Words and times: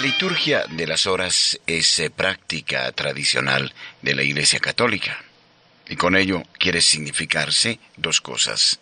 La 0.00 0.06
liturgia 0.06 0.64
de 0.66 0.86
las 0.86 1.04
horas 1.04 1.60
es 1.66 1.98
eh, 1.98 2.08
práctica 2.08 2.90
tradicional 2.92 3.74
de 4.00 4.14
la 4.14 4.22
Iglesia 4.22 4.58
Católica 4.58 5.22
y 5.90 5.96
con 5.96 6.16
ello 6.16 6.42
quiere 6.58 6.80
significarse 6.80 7.78
dos 7.98 8.22
cosas. 8.22 8.80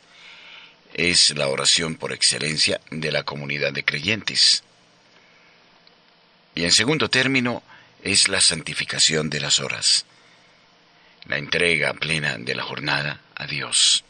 Es 0.95 1.37
la 1.37 1.49
oración 1.49 1.97
por 1.97 2.13
excelencia 2.13 2.81
de 2.93 3.11
la 3.11 3.25
comunidad 3.25 3.73
de 3.73 3.85
creyentes. 3.85 4.63
Y 6.55 6.63
en 6.63 6.71
segundo 6.71 7.11
término, 7.11 7.65
es 8.05 8.29
la 8.29 8.41
santificación 8.41 9.29
de 9.29 9.41
las 9.41 9.59
horas, 9.59 10.07
la 11.27 11.37
entrega 11.37 11.95
plena 11.95 12.39
de 12.39 12.55
la 12.55 12.63
jornada 12.63 13.21
a 13.35 13.49
Dios 13.49 14.05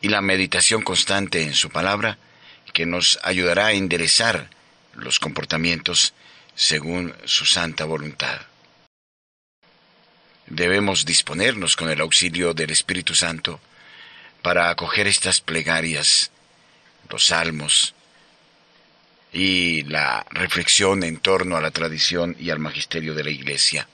y 0.00 0.08
la 0.08 0.22
meditación 0.22 0.80
constante 0.80 1.42
en 1.42 1.52
su 1.52 1.68
palabra 1.68 2.16
que 2.72 2.86
nos 2.86 3.18
ayudará 3.24 3.66
a 3.66 3.72
enderezar 3.72 4.48
los 4.94 5.18
comportamientos 5.18 6.14
según 6.60 7.14
su 7.24 7.46
santa 7.46 7.86
voluntad. 7.86 8.38
Debemos 10.46 11.06
disponernos 11.06 11.74
con 11.74 11.88
el 11.88 12.02
auxilio 12.02 12.52
del 12.52 12.68
Espíritu 12.68 13.14
Santo 13.14 13.58
para 14.42 14.68
acoger 14.68 15.06
estas 15.06 15.40
plegarias, 15.40 16.30
los 17.08 17.24
salmos 17.24 17.94
y 19.32 19.84
la 19.84 20.26
reflexión 20.28 21.02
en 21.02 21.16
torno 21.16 21.56
a 21.56 21.62
la 21.62 21.70
tradición 21.70 22.36
y 22.38 22.50
al 22.50 22.58
magisterio 22.58 23.14
de 23.14 23.24
la 23.24 23.30
Iglesia. 23.30 23.88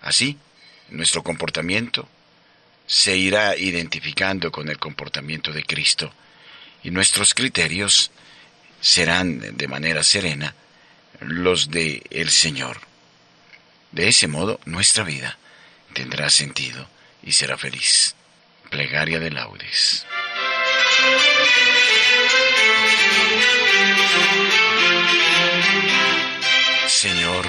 Así, 0.00 0.36
nuestro 0.88 1.22
comportamiento 1.22 2.08
se 2.88 3.16
irá 3.16 3.56
identificando 3.56 4.50
con 4.50 4.68
el 4.68 4.80
comportamiento 4.80 5.52
de 5.52 5.62
Cristo 5.62 6.12
y 6.82 6.90
nuestros 6.90 7.34
criterios 7.34 8.10
serán 8.80 9.56
de 9.56 9.68
manera 9.68 10.02
serena 10.02 10.56
los 11.20 11.70
de 11.70 12.02
el 12.10 12.30
Señor. 12.30 12.80
De 13.92 14.08
ese 14.08 14.28
modo 14.28 14.60
nuestra 14.64 15.04
vida 15.04 15.38
tendrá 15.92 16.30
sentido 16.30 16.88
y 17.22 17.32
será 17.32 17.56
feliz. 17.56 18.14
Plegaria 18.70 19.18
de 19.18 19.30
laudes. 19.30 20.06
Señor, 26.86 27.46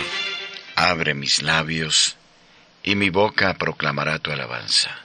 abre 0.75 1.13
mis 1.13 1.41
labios 1.41 2.15
y 2.83 2.95
mi 2.95 3.09
boca 3.09 3.53
proclamará 3.55 4.19
tu 4.19 4.31
alabanza. 4.31 4.97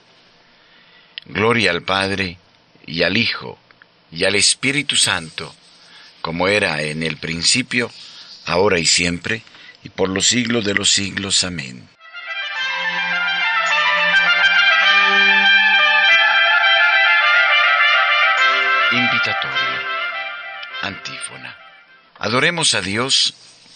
Gloria 1.25 1.71
al 1.71 1.83
Padre 1.83 2.37
y 2.85 3.03
al 3.03 3.17
Hijo 3.17 3.59
y 4.11 4.23
al 4.23 4.35
Espíritu 4.35 4.95
Santo, 4.95 5.53
como 6.21 6.47
era 6.47 6.81
en 6.81 7.03
el 7.03 7.17
principio, 7.17 7.91
ahora 8.47 8.79
y 8.79 8.85
siempre, 8.85 9.43
y 9.83 9.89
por 9.89 10.09
los 10.09 10.27
siglos 10.27 10.65
de 10.65 10.73
los 10.73 10.89
siglos. 10.89 11.43
Amén. 11.43 11.87
Invitatorio. 18.91 19.97
Antífona. 20.81 21.57
Adoremos 22.19 22.73
a 22.73 22.81
Dios 22.81 23.33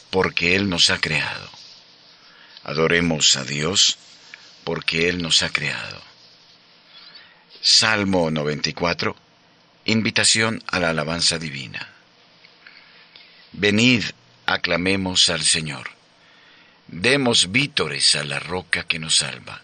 porque 0.09 0.55
Él 0.55 0.69
nos 0.69 0.89
ha 0.89 0.99
creado. 0.99 1.49
Adoremos 2.63 3.35
a 3.35 3.43
Dios 3.43 3.97
porque 4.63 5.09
Él 5.09 5.21
nos 5.21 5.43
ha 5.43 5.49
creado. 5.49 6.01
Salmo 7.61 8.31
94. 8.31 9.15
Invitación 9.85 10.63
a 10.67 10.79
la 10.79 10.91
alabanza 10.91 11.37
divina. 11.37 11.89
Venid, 13.51 14.05
aclamemos 14.53 15.29
al 15.29 15.43
Señor. 15.43 15.89
Demos 16.87 17.51
vítores 17.51 18.15
a 18.15 18.23
la 18.23 18.39
roca 18.39 18.83
que 18.83 18.99
nos 18.99 19.17
salva. 19.17 19.61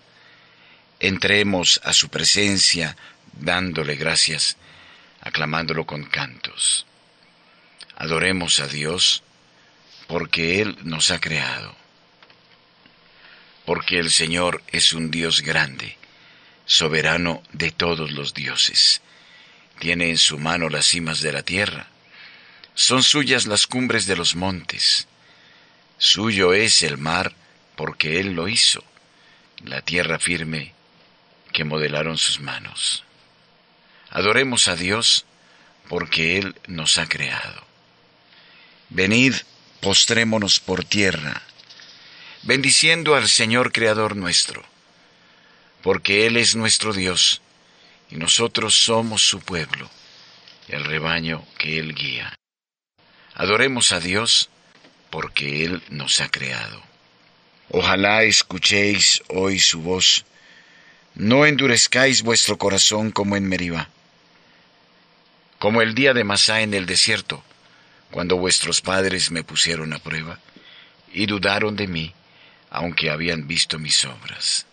Entremos 0.99 1.81
a 1.83 1.93
su 1.93 2.09
presencia 2.09 2.95
dándole 3.33 3.95
gracias, 3.95 4.57
aclamándolo 5.21 5.85
con 5.85 6.05
cantos. 6.05 6.85
Adoremos 7.97 8.59
a 8.59 8.67
Dios 8.67 9.23
porque 10.07 10.61
Él 10.61 10.77
nos 10.83 11.11
ha 11.11 11.19
creado. 11.19 11.75
Porque 13.65 13.99
el 13.99 14.09
Señor 14.09 14.63
es 14.71 14.93
un 14.93 15.11
Dios 15.11 15.41
grande, 15.41 15.97
soberano 16.65 17.43
de 17.51 17.71
todos 17.71 18.11
los 18.11 18.33
dioses. 18.33 19.01
Tiene 19.79 20.09
en 20.09 20.17
su 20.17 20.39
mano 20.39 20.69
las 20.69 20.85
cimas 20.85 21.21
de 21.21 21.33
la 21.33 21.43
tierra 21.43 21.87
son 22.77 23.01
suyas 23.01 23.47
las 23.47 23.65
cumbres 23.65 24.05
de 24.05 24.15
los 24.15 24.35
montes. 24.35 25.07
Suyo 25.97 26.53
es 26.53 26.83
el 26.83 26.99
mar 26.99 27.33
porque 27.75 28.19
Él 28.19 28.33
lo 28.33 28.47
hizo, 28.47 28.83
la 29.63 29.81
tierra 29.81 30.19
firme 30.19 30.75
que 31.51 31.63
modelaron 31.63 32.19
sus 32.19 32.39
manos. 32.39 33.03
Adoremos 34.11 34.67
a 34.67 34.75
Dios 34.75 35.25
porque 35.89 36.37
Él 36.37 36.55
nos 36.67 36.99
ha 36.99 37.09
creado. 37.09 37.65
Venid, 38.89 39.33
postrémonos 39.81 40.59
por 40.59 40.85
tierra, 40.85 41.41
bendiciendo 42.43 43.15
al 43.15 43.27
Señor 43.27 43.71
Creador 43.71 44.15
nuestro, 44.15 44.63
porque 45.81 46.27
Él 46.27 46.37
es 46.37 46.55
nuestro 46.55 46.93
Dios 46.93 47.41
y 48.11 48.17
nosotros 48.17 48.75
somos 48.75 49.27
su 49.27 49.39
pueblo, 49.39 49.89
el 50.67 50.85
rebaño 50.85 51.43
que 51.57 51.79
Él 51.79 51.95
guía. 51.95 52.37
Adoremos 53.39 53.91
a 53.91 53.99
Dios 53.99 54.49
porque 55.11 55.63
Él 55.63 55.83
nos 55.91 56.21
ha 56.21 56.29
creado. 56.29 56.81
Ojalá 57.69 58.23
escuchéis 58.23 59.21
hoy 59.27 59.59
su 59.59 59.79
voz, 59.83 60.25
no 61.13 61.45
endurezcáis 61.45 62.23
vuestro 62.23 62.57
corazón 62.57 63.11
como 63.11 63.37
en 63.37 63.47
Meribá, 63.47 63.89
como 65.59 65.83
el 65.83 65.93
día 65.93 66.15
de 66.15 66.23
Masá 66.23 66.61
en 66.61 66.73
el 66.73 66.87
desierto, 66.87 67.43
cuando 68.09 68.37
vuestros 68.37 68.81
padres 68.81 69.29
me 69.29 69.43
pusieron 69.43 69.93
a 69.93 69.99
prueba 69.99 70.39
y 71.13 71.27
dudaron 71.27 71.75
de 71.75 71.85
mí, 71.85 72.13
aunque 72.71 73.11
habían 73.11 73.47
visto 73.47 73.77
mis 73.77 74.03
obras. 74.03 74.65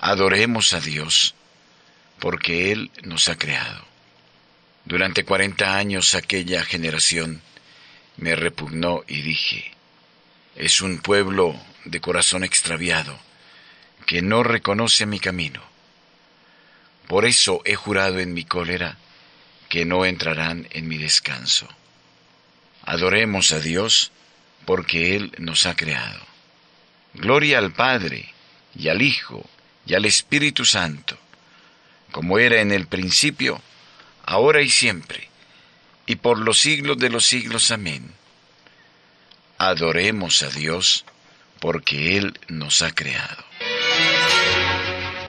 Adoremos 0.00 0.72
a 0.72 0.80
Dios, 0.80 1.34
porque 2.20 2.72
Él 2.72 2.90
nos 3.02 3.28
ha 3.28 3.36
creado. 3.36 3.84
Durante 4.86 5.26
cuarenta 5.26 5.76
años 5.76 6.14
aquella 6.14 6.64
generación 6.64 7.42
me 8.16 8.34
repugnó 8.34 9.04
y 9.06 9.22
dije, 9.22 9.72
es 10.54 10.80
un 10.80 10.98
pueblo 10.98 11.54
de 11.84 12.00
corazón 12.00 12.44
extraviado 12.44 13.18
que 14.06 14.22
no 14.22 14.42
reconoce 14.42 15.04
mi 15.06 15.20
camino. 15.20 15.62
Por 17.08 17.24
eso 17.24 17.60
he 17.64 17.74
jurado 17.74 18.18
en 18.18 18.32
mi 18.32 18.44
cólera 18.44 18.96
que 19.68 19.84
no 19.84 20.04
entrarán 20.04 20.66
en 20.70 20.88
mi 20.88 20.96
descanso. 20.96 21.68
Adoremos 22.84 23.52
a 23.52 23.60
Dios 23.60 24.12
porque 24.64 25.16
Él 25.16 25.32
nos 25.38 25.66
ha 25.66 25.76
creado. 25.76 26.20
Gloria 27.14 27.58
al 27.58 27.72
Padre 27.72 28.32
y 28.74 28.88
al 28.88 29.02
Hijo 29.02 29.48
y 29.86 29.94
al 29.94 30.04
Espíritu 30.04 30.64
Santo, 30.64 31.18
como 32.12 32.38
era 32.38 32.60
en 32.60 32.72
el 32.72 32.86
principio, 32.86 33.60
ahora 34.24 34.62
y 34.62 34.70
siempre 34.70 35.28
y 36.06 36.16
por 36.16 36.38
los 36.38 36.60
siglos 36.60 36.98
de 36.98 37.10
los 37.10 37.26
siglos. 37.26 37.70
Amén. 37.70 38.14
Adoremos 39.58 40.42
a 40.42 40.50
Dios 40.50 41.04
porque 41.60 42.16
Él 42.16 42.38
nos 42.48 42.82
ha 42.82 42.94
creado. 42.94 43.44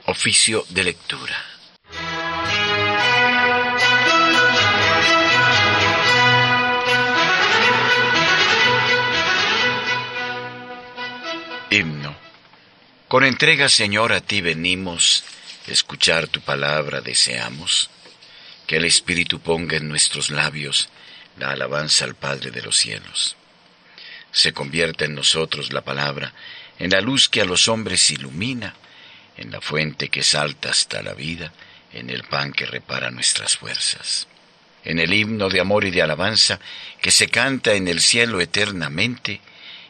Oficio 0.06 0.64
de 0.70 0.84
lectura. 0.84 1.44
Himno. 11.70 12.16
Con 13.08 13.24
entrega, 13.24 13.68
Señor, 13.68 14.12
a 14.12 14.20
ti 14.20 14.40
venimos, 14.40 15.24
escuchar 15.66 16.28
tu 16.28 16.40
palabra 16.40 17.00
deseamos 17.00 17.90
que 18.68 18.76
el 18.76 18.84
Espíritu 18.84 19.40
ponga 19.40 19.78
en 19.78 19.88
nuestros 19.88 20.28
labios 20.28 20.90
la 21.38 21.52
alabanza 21.52 22.04
al 22.04 22.14
Padre 22.14 22.50
de 22.50 22.60
los 22.60 22.76
cielos. 22.76 23.34
Se 24.30 24.52
convierta 24.52 25.06
en 25.06 25.14
nosotros 25.14 25.72
la 25.72 25.80
palabra, 25.80 26.34
en 26.78 26.90
la 26.90 27.00
luz 27.00 27.30
que 27.30 27.40
a 27.40 27.46
los 27.46 27.66
hombres 27.66 28.10
ilumina, 28.10 28.74
en 29.38 29.50
la 29.50 29.62
fuente 29.62 30.10
que 30.10 30.22
salta 30.22 30.68
hasta 30.68 31.02
la 31.02 31.14
vida, 31.14 31.50
en 31.94 32.10
el 32.10 32.24
pan 32.24 32.52
que 32.52 32.66
repara 32.66 33.10
nuestras 33.10 33.56
fuerzas, 33.56 34.28
en 34.84 34.98
el 34.98 35.14
himno 35.14 35.48
de 35.48 35.60
amor 35.60 35.86
y 35.86 35.90
de 35.90 36.02
alabanza 36.02 36.60
que 37.00 37.10
se 37.10 37.28
canta 37.28 37.72
en 37.72 37.88
el 37.88 38.00
cielo 38.00 38.38
eternamente, 38.38 39.40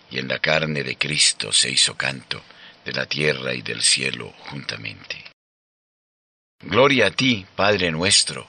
y 0.08 0.20
en 0.20 0.28
la 0.28 0.38
carne 0.38 0.84
de 0.84 0.96
Cristo 0.96 1.52
se 1.52 1.69
hizo 1.69 1.96
canto 1.96 2.40
de 2.84 2.92
la 2.92 3.06
tierra 3.06 3.52
y 3.54 3.62
del 3.62 3.82
cielo 3.82 4.32
juntamente. 4.50 5.24
Gloria 6.60 7.08
a 7.08 7.10
ti, 7.10 7.44
Padre 7.56 7.90
nuestro, 7.90 8.48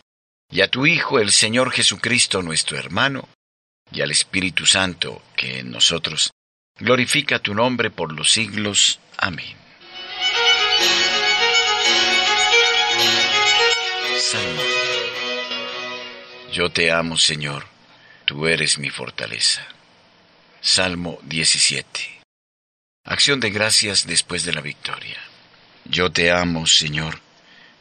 y 0.51 0.61
a 0.61 0.67
tu 0.67 0.85
Hijo 0.85 1.19
el 1.19 1.31
Señor 1.31 1.71
Jesucristo 1.71 2.41
nuestro 2.41 2.77
hermano, 2.77 3.27
y 3.91 4.01
al 4.01 4.11
Espíritu 4.11 4.65
Santo 4.65 5.21
que 5.35 5.59
en 5.59 5.71
nosotros, 5.71 6.31
glorifica 6.77 7.39
tu 7.39 7.53
nombre 7.53 7.89
por 7.89 8.11
los 8.13 8.31
siglos. 8.31 8.99
Amén. 9.17 9.55
Salmo. 14.17 14.61
Yo 16.51 16.69
te 16.71 16.91
amo, 16.91 17.17
Señor, 17.17 17.65
tú 18.25 18.47
eres 18.47 18.77
mi 18.79 18.89
fortaleza. 18.89 19.65
Salmo 20.61 21.19
17. 21.23 22.21
Acción 23.05 23.39
de 23.39 23.49
gracias 23.49 24.05
después 24.05 24.43
de 24.43 24.53
la 24.53 24.61
victoria. 24.61 25.17
Yo 25.85 26.11
te 26.11 26.31
amo, 26.31 26.67
Señor, 26.67 27.19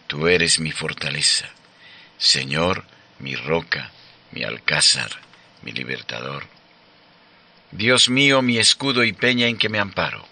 tú 0.07 0.29
eres 0.29 0.59
mi 0.59 0.71
fortaleza. 0.71 1.51
Señor, 2.19 2.85
mi 3.21 3.37
roca, 3.37 3.93
mi 4.33 4.43
alcázar, 4.43 5.11
mi 5.63 5.71
libertador. 5.71 6.47
Dios 7.71 8.09
mío, 8.09 8.43
mi 8.43 8.59
escudo 8.59 9.05
y 9.05 9.13
peña 9.13 9.47
en 9.47 9.57
que 9.57 9.69
me 9.69 9.79
amparo, 9.79 10.27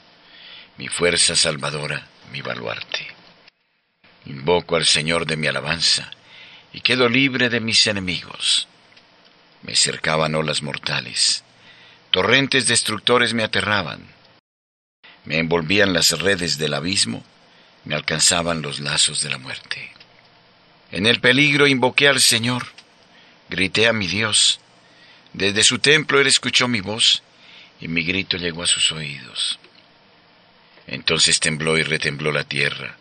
mi 0.78 0.88
fuerza 0.88 1.36
salvadora, 1.36 2.08
mi 2.32 2.42
baluarte. 2.42 3.06
Invoco 4.24 4.74
al 4.74 4.84
Señor 4.84 5.26
de 5.26 5.36
mi 5.36 5.46
alabanza 5.46 6.10
y 6.72 6.80
quedo 6.80 7.08
libre 7.08 7.50
de 7.50 7.60
mis 7.60 7.86
enemigos. 7.86 8.66
Me 9.62 9.76
cercaban 9.76 10.34
olas 10.34 10.62
mortales, 10.62 11.44
torrentes 12.10 12.66
destructores 12.66 13.32
me 13.32 13.44
aterraban, 13.44 14.04
me 15.24 15.38
envolvían 15.38 15.92
las 15.92 16.18
redes 16.18 16.58
del 16.58 16.74
abismo, 16.74 17.24
me 17.84 17.94
alcanzaban 17.94 18.62
los 18.62 18.80
lazos 18.80 19.22
de 19.22 19.30
la 19.30 19.38
muerte. 19.38 19.95
En 20.92 21.06
el 21.06 21.20
peligro 21.20 21.66
invoqué 21.66 22.08
al 22.08 22.20
Señor, 22.20 22.66
grité 23.48 23.88
a 23.88 23.92
mi 23.92 24.06
Dios, 24.06 24.60
desde 25.32 25.64
su 25.64 25.78
templo 25.78 26.20
él 26.20 26.26
escuchó 26.26 26.68
mi 26.68 26.80
voz 26.80 27.22
y 27.80 27.88
mi 27.88 28.04
grito 28.04 28.36
llegó 28.36 28.62
a 28.62 28.66
sus 28.66 28.92
oídos. 28.92 29.58
Entonces 30.86 31.40
tembló 31.40 31.76
y 31.76 31.82
retembló 31.82 32.30
la 32.32 32.44
tierra, 32.44 32.96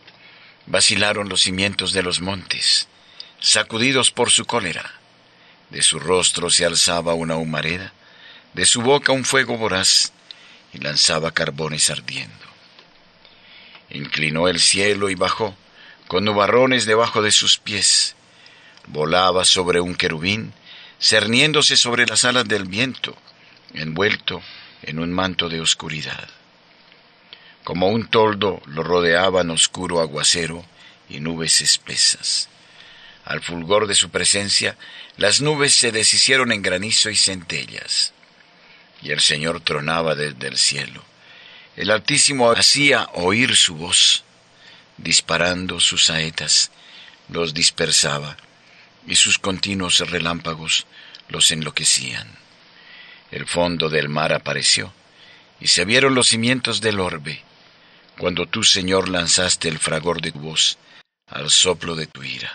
vacilaron 0.66 1.30
los 1.30 1.42
cimientos 1.42 1.94
de 1.94 2.02
los 2.02 2.20
montes, 2.20 2.88
sacudidos 3.40 4.12
por 4.12 4.32
su 4.32 4.46
cólera. 4.46 4.94
De 5.70 5.82
su 5.82 6.00
rostro 6.00 6.50
se 6.50 6.66
alzaba 6.66 7.14
una 7.14 7.36
humareda, 7.38 7.94
de 8.54 8.66
su 8.66 8.82
boca 8.82 9.12
un 9.12 9.26
fuego 9.26 9.58
voraz, 9.58 10.12
y 10.74 10.80
lanzaba 10.80 11.32
carbones 11.32 11.90
ardiendo. 11.90 12.46
Inclinó 13.92 14.48
el 14.48 14.60
cielo 14.60 15.10
y 15.10 15.16
bajó, 15.16 15.56
con 16.08 16.26
nubarrones 16.26 16.86
debajo 16.86 17.22
de 17.22 17.32
sus 17.32 17.58
pies. 17.58 18.16
Volaba 18.88 19.46
sobre 19.46 19.80
un 19.80 19.96
querubín, 19.96 20.54
cerniéndose 21.00 21.78
sobre 21.78 22.06
las 22.06 22.26
alas 22.26 22.48
del 22.48 22.66
viento, 22.66 23.16
envuelto 23.74 24.42
en 24.84 25.00
un 25.00 25.12
manto 25.12 25.50
de 25.50 25.62
oscuridad. 25.62 26.30
Como 27.64 27.88
un 27.88 28.08
toldo 28.08 28.62
lo 28.68 28.84
rodeaban 28.84 29.50
oscuro 29.50 30.00
aguacero 30.00 30.64
y 31.10 31.20
nubes 31.20 31.62
espesas. 31.62 32.50
Al 33.26 33.42
fulgor 33.42 33.88
de 33.88 33.96
su 33.96 34.12
presencia, 34.12 34.78
las 35.18 35.42
nubes 35.42 35.74
se 35.74 35.92
deshicieron 35.92 36.52
en 36.52 36.62
granizo 36.62 37.10
y 37.10 37.16
centellas. 37.16 38.14
Y 39.02 39.12
el 39.12 39.20
Señor 39.20 39.62
tronaba 39.62 40.14
desde 40.14 40.48
el 40.48 40.58
cielo. 40.58 41.04
El 41.76 41.90
Altísimo 41.90 42.52
hacía 42.52 43.10
oír 43.14 43.56
su 43.56 43.76
voz, 43.76 44.25
disparando 44.98 45.80
sus 45.80 46.06
saetas, 46.06 46.72
los 47.30 47.54
dispersaba 47.54 48.38
y 49.08 49.16
sus 49.16 49.40
continuos 49.40 50.00
relámpagos 50.10 50.86
los 51.30 51.52
enloquecían. 51.52 52.28
El 53.32 53.48
fondo 53.48 53.90
del 53.90 54.10
mar 54.10 54.34
apareció, 54.34 54.94
y 55.60 55.68
se 55.68 55.86
vieron 55.86 56.16
los 56.16 56.28
cimientos 56.28 56.82
del 56.82 57.00
orbe, 57.00 57.42
cuando 58.18 58.46
tú, 58.46 58.64
Señor, 58.64 59.10
lanzaste 59.10 59.68
el 59.68 59.80
fragor 59.80 60.22
de 60.22 60.32
tu 60.32 60.40
voz 60.40 60.78
al 61.28 61.50
soplo 61.50 61.96
de 61.96 62.08
tu 62.08 62.24
ira. 62.24 62.54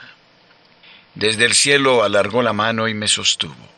Desde 1.14 1.44
el 1.44 1.54
cielo 1.54 2.04
alargó 2.04 2.42
la 2.42 2.52
mano 2.52 2.88
y 2.88 2.94
me 2.94 3.08
sostuvo, 3.08 3.68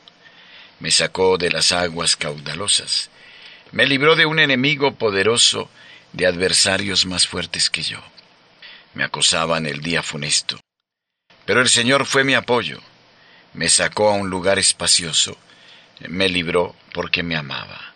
me 0.81 0.91
sacó 0.91 1.39
de 1.39 1.51
las 1.51 1.73
aguas 1.73 2.17
caudalosas, 2.17 3.09
me 3.73 3.87
libró 3.87 4.17
de 4.17 4.27
un 4.27 4.39
enemigo 4.39 4.95
poderoso, 4.95 5.71
de 6.13 6.27
adversarios 6.27 7.07
más 7.07 7.27
fuertes 7.27 7.71
que 7.71 7.83
yo. 7.83 7.99
Me 8.95 9.05
acosaban 9.05 9.67
el 9.67 9.81
día 9.81 10.03
funesto, 10.03 10.61
pero 11.47 11.61
el 11.61 11.69
Señor 11.69 12.07
fue 12.07 12.25
mi 12.25 12.35
apoyo, 12.35 12.81
me 13.55 13.69
sacó 13.69 14.11
a 14.11 14.15
un 14.15 14.31
lugar 14.31 14.59
espacioso, 14.59 15.37
me 16.09 16.29
libró 16.29 16.75
porque 16.93 17.23
me 17.23 17.37
amaba. 17.37 17.95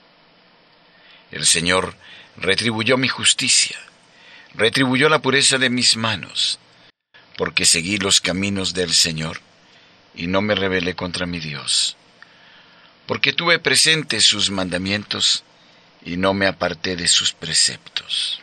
El 1.30 1.44
Señor 1.44 1.96
retribuyó 2.36 2.96
mi 2.96 3.08
justicia, 3.08 3.78
retribuyó 4.54 5.08
la 5.08 5.20
pureza 5.20 5.58
de 5.58 5.70
mis 5.70 5.96
manos, 5.96 6.58
porque 7.36 7.66
seguí 7.66 7.98
los 7.98 8.20
caminos 8.20 8.72
del 8.72 8.92
Señor 8.94 9.40
y 10.14 10.26
no 10.28 10.40
me 10.40 10.54
rebelé 10.54 10.94
contra 10.94 11.26
mi 11.26 11.40
Dios, 11.40 11.96
porque 13.06 13.32
tuve 13.32 13.58
presente 13.58 14.20
sus 14.20 14.50
mandamientos 14.50 15.44
y 16.04 16.16
no 16.16 16.32
me 16.32 16.46
aparté 16.46 16.96
de 16.96 17.08
sus 17.08 17.32
preceptos. 17.32 18.40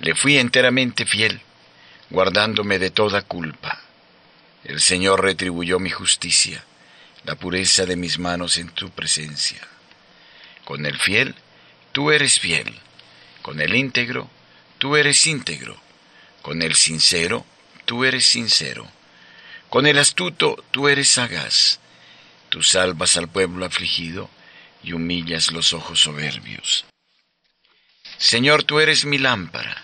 Le 0.00 0.14
fui 0.14 0.38
enteramente 0.38 1.06
fiel, 1.06 1.40
guardándome 2.10 2.78
de 2.78 2.90
toda 2.90 3.22
culpa. 3.22 3.80
El 4.64 4.80
Señor 4.80 5.22
retribuyó 5.22 5.78
mi 5.78 5.90
justicia, 5.90 6.64
la 7.24 7.36
pureza 7.36 7.86
de 7.86 7.96
mis 7.96 8.18
manos 8.18 8.56
en 8.58 8.68
tu 8.70 8.90
presencia. 8.90 9.60
Con 10.64 10.86
el 10.86 10.98
fiel, 10.98 11.34
tú 11.92 12.10
eres 12.10 12.40
fiel. 12.40 12.78
Con 13.42 13.60
el 13.60 13.74
íntegro, 13.74 14.30
tú 14.78 14.96
eres 14.96 15.26
íntegro. 15.26 15.76
Con 16.42 16.62
el 16.62 16.74
sincero, 16.74 17.44
tú 17.84 18.04
eres 18.04 18.26
sincero. 18.26 18.88
Con 19.68 19.86
el 19.86 19.98
astuto, 19.98 20.64
tú 20.70 20.88
eres 20.88 21.08
sagaz. 21.08 21.78
Tú 22.48 22.62
salvas 22.62 23.16
al 23.16 23.28
pueblo 23.28 23.64
afligido 23.66 24.30
y 24.82 24.92
humillas 24.92 25.52
los 25.52 25.72
ojos 25.72 26.00
soberbios. 26.00 26.84
Señor, 28.16 28.62
tú 28.62 28.80
eres 28.80 29.04
mi 29.04 29.18
lámpara. 29.18 29.83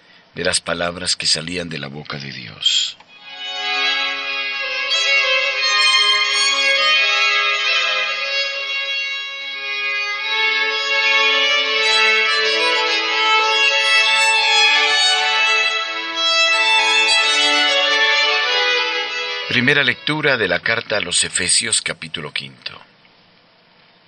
de 0.35 0.43
las 0.43 0.61
palabras 0.61 1.15
que 1.15 1.27
salían 1.27 1.69
de 1.69 1.79
la 1.79 1.87
boca 1.87 2.17
de 2.17 2.31
Dios. 2.31 2.97
Primera 19.49 19.83
lectura 19.83 20.37
de 20.37 20.47
la 20.47 20.61
carta 20.61 20.95
a 20.95 21.01
los 21.01 21.25
Efesios 21.25 21.81
capítulo 21.81 22.31
quinto. 22.31 22.71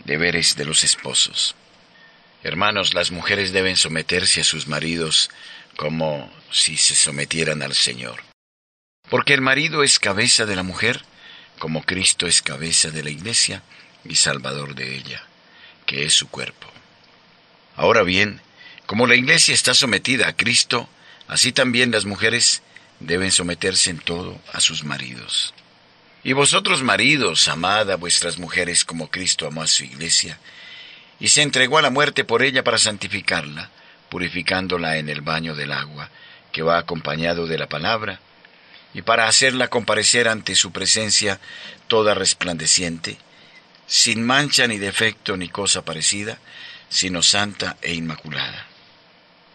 Deberes 0.05 0.55
de 0.55 0.63
los 0.63 0.85
esposos. 0.85 1.55
Hermanos, 2.43 2.93
las 2.93 3.11
mujeres 3.11 3.51
deben 3.51 3.75
someterse 3.75 4.39
a 4.39 4.45
sus 4.45 4.67
maridos 4.67 5.29
como 5.75 6.31
si 6.51 6.77
se 6.77 6.95
sometieran 6.95 7.61
al 7.61 7.73
Señor. 7.73 8.23
Porque 9.09 9.33
el 9.33 9.41
marido 9.41 9.83
es 9.83 9.99
cabeza 9.99 10.45
de 10.45 10.55
la 10.55 10.63
mujer, 10.63 11.03
como 11.59 11.83
Cristo 11.83 12.27
es 12.27 12.41
cabeza 12.41 12.89
de 12.89 13.03
la 13.03 13.09
iglesia 13.09 13.63
y 14.05 14.15
salvador 14.15 14.75
de 14.75 14.95
ella, 14.95 15.23
que 15.85 16.05
es 16.05 16.13
su 16.13 16.29
cuerpo. 16.29 16.67
Ahora 17.75 18.03
bien, 18.03 18.41
como 18.85 19.07
la 19.07 19.15
iglesia 19.15 19.53
está 19.53 19.73
sometida 19.73 20.27
a 20.27 20.35
Cristo, 20.35 20.87
así 21.27 21.51
también 21.51 21.91
las 21.91 22.05
mujeres 22.05 22.61
deben 22.99 23.31
someterse 23.31 23.89
en 23.89 23.99
todo 23.99 24.39
a 24.51 24.59
sus 24.59 24.83
maridos. 24.83 25.53
Y 26.23 26.33
vosotros 26.33 26.83
maridos, 26.83 27.47
amad 27.47 27.91
a 27.91 27.97
vuestras 27.97 28.37
mujeres 28.37 28.85
como 28.85 29.09
Cristo 29.09 29.47
amó 29.47 29.63
a 29.63 29.67
su 29.67 29.83
iglesia, 29.83 30.39
y 31.19 31.29
se 31.29 31.41
entregó 31.41 31.77
a 31.77 31.81
la 31.81 31.89
muerte 31.89 32.23
por 32.23 32.43
ella 32.43 32.63
para 32.63 32.77
santificarla, 32.77 33.71
purificándola 34.13 34.97
en 34.97 35.09
el 35.09 35.21
baño 35.21 35.55
del 35.55 35.71
agua, 35.71 36.07
que 36.51 36.61
va 36.61 36.77
acompañado 36.77 37.47
de 37.47 37.57
la 37.57 37.67
palabra, 37.67 38.19
y 38.93 39.01
para 39.01 39.27
hacerla 39.27 39.69
comparecer 39.69 40.27
ante 40.27 40.53
su 40.53 40.71
presencia 40.71 41.39
toda 41.87 42.13
resplandeciente, 42.13 43.17
sin 43.87 44.23
mancha 44.23 44.67
ni 44.67 44.77
defecto 44.77 45.35
ni 45.35 45.49
cosa 45.49 45.83
parecida, 45.83 46.37
sino 46.89 47.23
santa 47.23 47.75
e 47.81 47.95
inmaculada. 47.95 48.67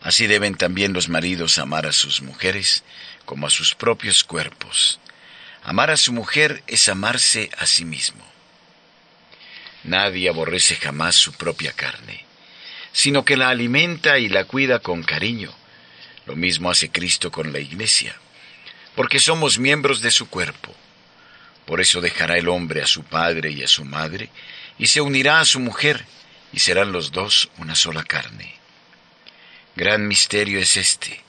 Así 0.02 0.26
deben 0.26 0.56
también 0.56 0.92
los 0.92 1.08
maridos 1.08 1.58
amar 1.58 1.86
a 1.86 1.92
sus 1.92 2.20
mujeres 2.20 2.82
como 3.26 3.46
a 3.46 3.50
sus 3.50 3.76
propios 3.76 4.24
cuerpos. 4.24 4.98
Amar 5.62 5.92
a 5.92 5.96
su 5.96 6.12
mujer 6.12 6.64
es 6.66 6.88
amarse 6.88 7.48
a 7.58 7.64
sí 7.64 7.84
mismo. 7.84 8.24
Nadie 9.84 10.28
aborrece 10.28 10.74
jamás 10.74 11.14
su 11.14 11.32
propia 11.34 11.72
carne, 11.72 12.26
sino 12.92 13.24
que 13.24 13.36
la 13.36 13.48
alimenta 13.48 14.18
y 14.18 14.28
la 14.28 14.44
cuida 14.44 14.80
con 14.80 15.02
cariño. 15.02 15.52
Lo 16.26 16.36
mismo 16.36 16.70
hace 16.70 16.90
Cristo 16.90 17.30
con 17.30 17.52
la 17.52 17.58
Iglesia, 17.58 18.14
porque 18.94 19.18
somos 19.18 19.58
miembros 19.58 20.02
de 20.02 20.10
su 20.10 20.28
cuerpo. 20.28 20.74
Por 21.64 21.80
eso 21.80 22.00
dejará 22.00 22.38
el 22.38 22.48
hombre 22.48 22.82
a 22.82 22.86
su 22.86 23.02
padre 23.04 23.50
y 23.50 23.62
a 23.62 23.68
su 23.68 23.84
madre, 23.84 24.30
y 24.78 24.86
se 24.86 25.00
unirá 25.00 25.40
a 25.40 25.44
su 25.44 25.60
mujer, 25.60 26.04
y 26.52 26.60
serán 26.60 26.92
los 26.92 27.12
dos 27.12 27.50
una 27.58 27.74
sola 27.74 28.04
carne. 28.04 28.54
Gran 29.76 30.08
misterio 30.08 30.58
es 30.58 30.76
este, 30.76 31.22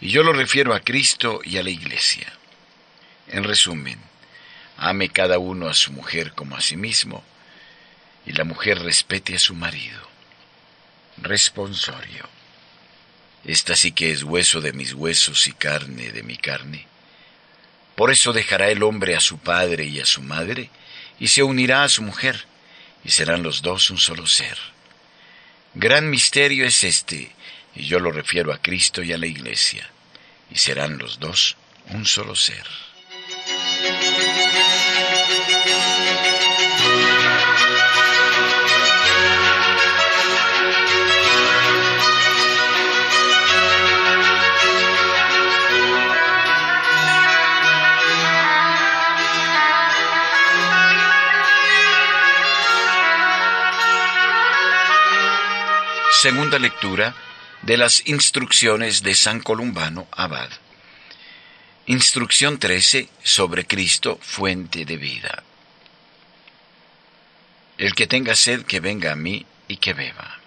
y 0.00 0.08
yo 0.08 0.22
lo 0.22 0.32
refiero 0.32 0.74
a 0.74 0.80
Cristo 0.80 1.40
y 1.44 1.58
a 1.58 1.62
la 1.62 1.70
Iglesia. 1.70 2.32
En 3.28 3.44
resumen, 3.44 3.98
ame 4.76 5.08
cada 5.08 5.38
uno 5.38 5.68
a 5.68 5.74
su 5.74 5.92
mujer 5.92 6.32
como 6.32 6.56
a 6.56 6.60
sí 6.60 6.76
mismo, 6.76 7.22
y 8.26 8.32
la 8.32 8.44
mujer 8.44 8.80
respete 8.80 9.36
a 9.36 9.38
su 9.38 9.54
marido. 9.54 10.13
Responsorio. 11.18 12.28
Esta 13.44 13.76
sí 13.76 13.92
que 13.92 14.10
es 14.10 14.22
hueso 14.22 14.60
de 14.60 14.72
mis 14.72 14.94
huesos 14.94 15.46
y 15.46 15.52
carne 15.52 16.10
de 16.12 16.22
mi 16.22 16.36
carne. 16.36 16.86
Por 17.94 18.10
eso 18.10 18.32
dejará 18.32 18.70
el 18.70 18.82
hombre 18.82 19.14
a 19.14 19.20
su 19.20 19.38
padre 19.38 19.84
y 19.84 20.00
a 20.00 20.06
su 20.06 20.22
madre, 20.22 20.70
y 21.20 21.28
se 21.28 21.42
unirá 21.42 21.84
a 21.84 21.88
su 21.88 22.02
mujer, 22.02 22.46
y 23.04 23.10
serán 23.10 23.42
los 23.42 23.62
dos 23.62 23.90
un 23.90 23.98
solo 23.98 24.26
ser. 24.26 24.58
Gran 25.74 26.10
misterio 26.10 26.66
es 26.66 26.82
este, 26.84 27.32
y 27.74 27.86
yo 27.86 28.00
lo 28.00 28.10
refiero 28.10 28.52
a 28.52 28.58
Cristo 28.58 29.02
y 29.02 29.12
a 29.12 29.18
la 29.18 29.26
Iglesia, 29.26 29.88
y 30.50 30.58
serán 30.58 30.98
los 30.98 31.20
dos 31.20 31.56
un 31.90 32.06
solo 32.06 32.34
ser. 32.34 32.66
Segunda 56.20 56.58
lectura 56.58 57.14
de 57.62 57.76
las 57.76 58.06
instrucciones 58.06 59.02
de 59.02 59.14
San 59.14 59.40
Columbano 59.40 60.06
Abad. 60.12 60.48
Instrucción 61.86 62.58
13 62.58 63.08
sobre 63.22 63.66
Cristo, 63.66 64.18
fuente 64.22 64.84
de 64.84 64.96
vida. 64.96 65.42
El 67.76 67.94
que 67.94 68.06
tenga 68.06 68.36
sed, 68.36 68.64
que 68.64 68.80
venga 68.80 69.12
a 69.12 69.16
mí 69.16 69.44
y 69.68 69.78
que 69.78 69.92
beba. 69.92 70.38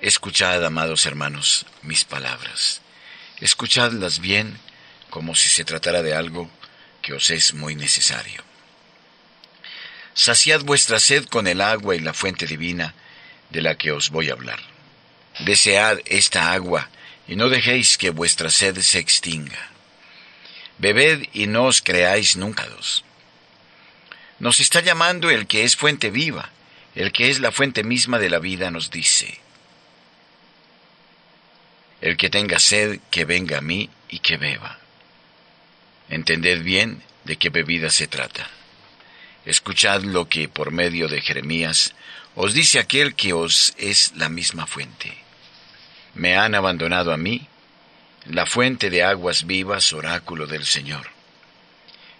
Escuchad, 0.00 0.62
amados 0.64 1.06
hermanos, 1.06 1.64
mis 1.82 2.04
palabras. 2.04 2.82
Escuchadlas 3.40 4.18
bien 4.18 4.58
como 5.08 5.34
si 5.34 5.48
se 5.48 5.64
tratara 5.64 6.02
de 6.02 6.14
algo 6.14 6.50
que 7.00 7.14
os 7.14 7.30
es 7.30 7.54
muy 7.54 7.76
necesario. 7.76 8.42
Saciad 10.12 10.62
vuestra 10.64 10.98
sed 10.98 11.24
con 11.26 11.46
el 11.46 11.60
agua 11.60 11.96
y 11.96 12.00
la 12.00 12.12
fuente 12.12 12.46
divina 12.46 12.94
de 13.54 13.62
la 13.62 13.76
que 13.76 13.92
os 13.92 14.10
voy 14.10 14.28
a 14.28 14.32
hablar. 14.32 14.58
Desead 15.38 16.00
esta 16.04 16.52
agua 16.52 16.90
y 17.26 17.36
no 17.36 17.48
dejéis 17.48 17.96
que 17.96 18.10
vuestra 18.10 18.50
sed 18.50 18.78
se 18.80 18.98
extinga. 18.98 19.70
Bebed 20.78 21.28
y 21.32 21.46
no 21.46 21.64
os 21.66 21.80
creáis 21.80 22.36
nunca 22.36 22.66
dos. 22.66 23.04
Nos 24.40 24.58
está 24.58 24.80
llamando 24.80 25.30
el 25.30 25.46
que 25.46 25.62
es 25.62 25.76
fuente 25.76 26.10
viva, 26.10 26.50
el 26.96 27.12
que 27.12 27.30
es 27.30 27.38
la 27.38 27.52
fuente 27.52 27.84
misma 27.84 28.18
de 28.18 28.28
la 28.28 28.40
vida, 28.40 28.70
nos 28.70 28.90
dice. 28.90 29.40
El 32.00 32.16
que 32.16 32.28
tenga 32.28 32.58
sed, 32.58 33.00
que 33.10 33.24
venga 33.24 33.58
a 33.58 33.62
mí 33.62 33.88
y 34.08 34.18
que 34.18 34.36
beba. 34.36 34.78
Entended 36.10 36.62
bien 36.62 37.02
de 37.24 37.36
qué 37.36 37.50
bebida 37.50 37.90
se 37.90 38.08
trata. 38.08 38.50
Escuchad 39.44 40.02
lo 40.02 40.28
que 40.28 40.48
por 40.48 40.70
medio 40.70 41.08
de 41.08 41.20
Jeremías 41.20 41.94
os 42.34 42.54
dice 42.54 42.78
aquel 42.78 43.14
que 43.14 43.32
os 43.32 43.74
es 43.76 44.12
la 44.16 44.28
misma 44.28 44.66
fuente. 44.66 45.16
Me 46.14 46.36
han 46.36 46.54
abandonado 46.54 47.12
a 47.12 47.16
mí, 47.16 47.46
la 48.26 48.46
fuente 48.46 48.88
de 48.88 49.02
aguas 49.02 49.46
vivas, 49.46 49.92
oráculo 49.92 50.46
del 50.46 50.64
Señor. 50.64 51.10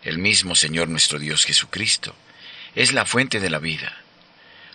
El 0.03 0.19
mismo 0.19 0.55
Señor 0.55 0.89
nuestro 0.89 1.19
Dios 1.19 1.45
Jesucristo 1.45 2.15
es 2.75 2.93
la 2.93 3.07
fuente 3.07 3.41
de 3.41 3.49
la 3.49 3.59
vida. 3.59 3.97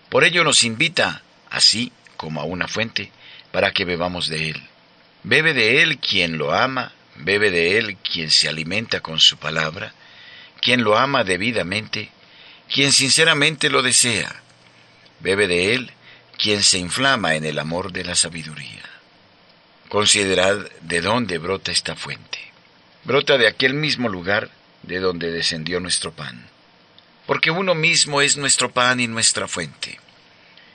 Por 0.10 0.24
ello 0.24 0.44
nos 0.44 0.64
invita, 0.64 1.22
así 1.52 1.92
como 2.18 2.42
a 2.42 2.46
una 2.46 2.68
fuente, 2.68 3.12
para 3.52 3.72
que 3.72 3.86
bebamos 3.86 4.28
de 4.28 4.50
Él. 4.50 4.64
Bebe 5.24 5.54
de 5.54 5.84
Él 5.84 6.00
quien 6.00 6.38
lo 6.38 6.54
ama, 6.54 6.94
bebe 7.16 7.52
de 7.52 7.78
Él 7.78 7.98
quien 7.98 8.32
se 8.32 8.50
alimenta 8.50 9.02
con 9.02 9.20
su 9.20 9.38
palabra, 9.38 9.94
quien 10.62 10.84
lo 10.84 10.98
ama 10.98 11.24
debidamente, 11.24 12.10
quien 12.72 12.92
sinceramente 12.92 13.70
lo 13.70 13.82
desea 13.82 14.42
Bebe 15.20 15.48
de 15.48 15.74
él 15.74 15.92
quien 16.38 16.64
se 16.64 16.78
inflama 16.78 17.36
en 17.36 17.44
el 17.44 17.60
amor 17.60 17.92
de 17.92 18.06
la 18.06 18.16
sabiduría. 18.16 18.84
Considerad 19.90 20.70
de 20.82 21.02
dónde 21.02 21.38
brota 21.38 21.72
esta 21.72 21.96
fuente. 21.96 22.40
Brota 23.04 23.38
de 23.38 23.48
aquel 23.48 23.74
mismo 23.74 24.08
lugar 24.08 24.50
de 24.84 25.00
donde 25.00 25.32
descendió 25.32 25.82
nuestro 25.82 26.14
pan. 26.14 26.48
Porque 27.26 27.52
uno 27.52 27.76
mismo 27.76 28.22
es 28.22 28.38
nuestro 28.38 28.72
pan 28.72 29.02
y 29.02 29.08
nuestra 29.08 29.50
fuente. 29.50 30.00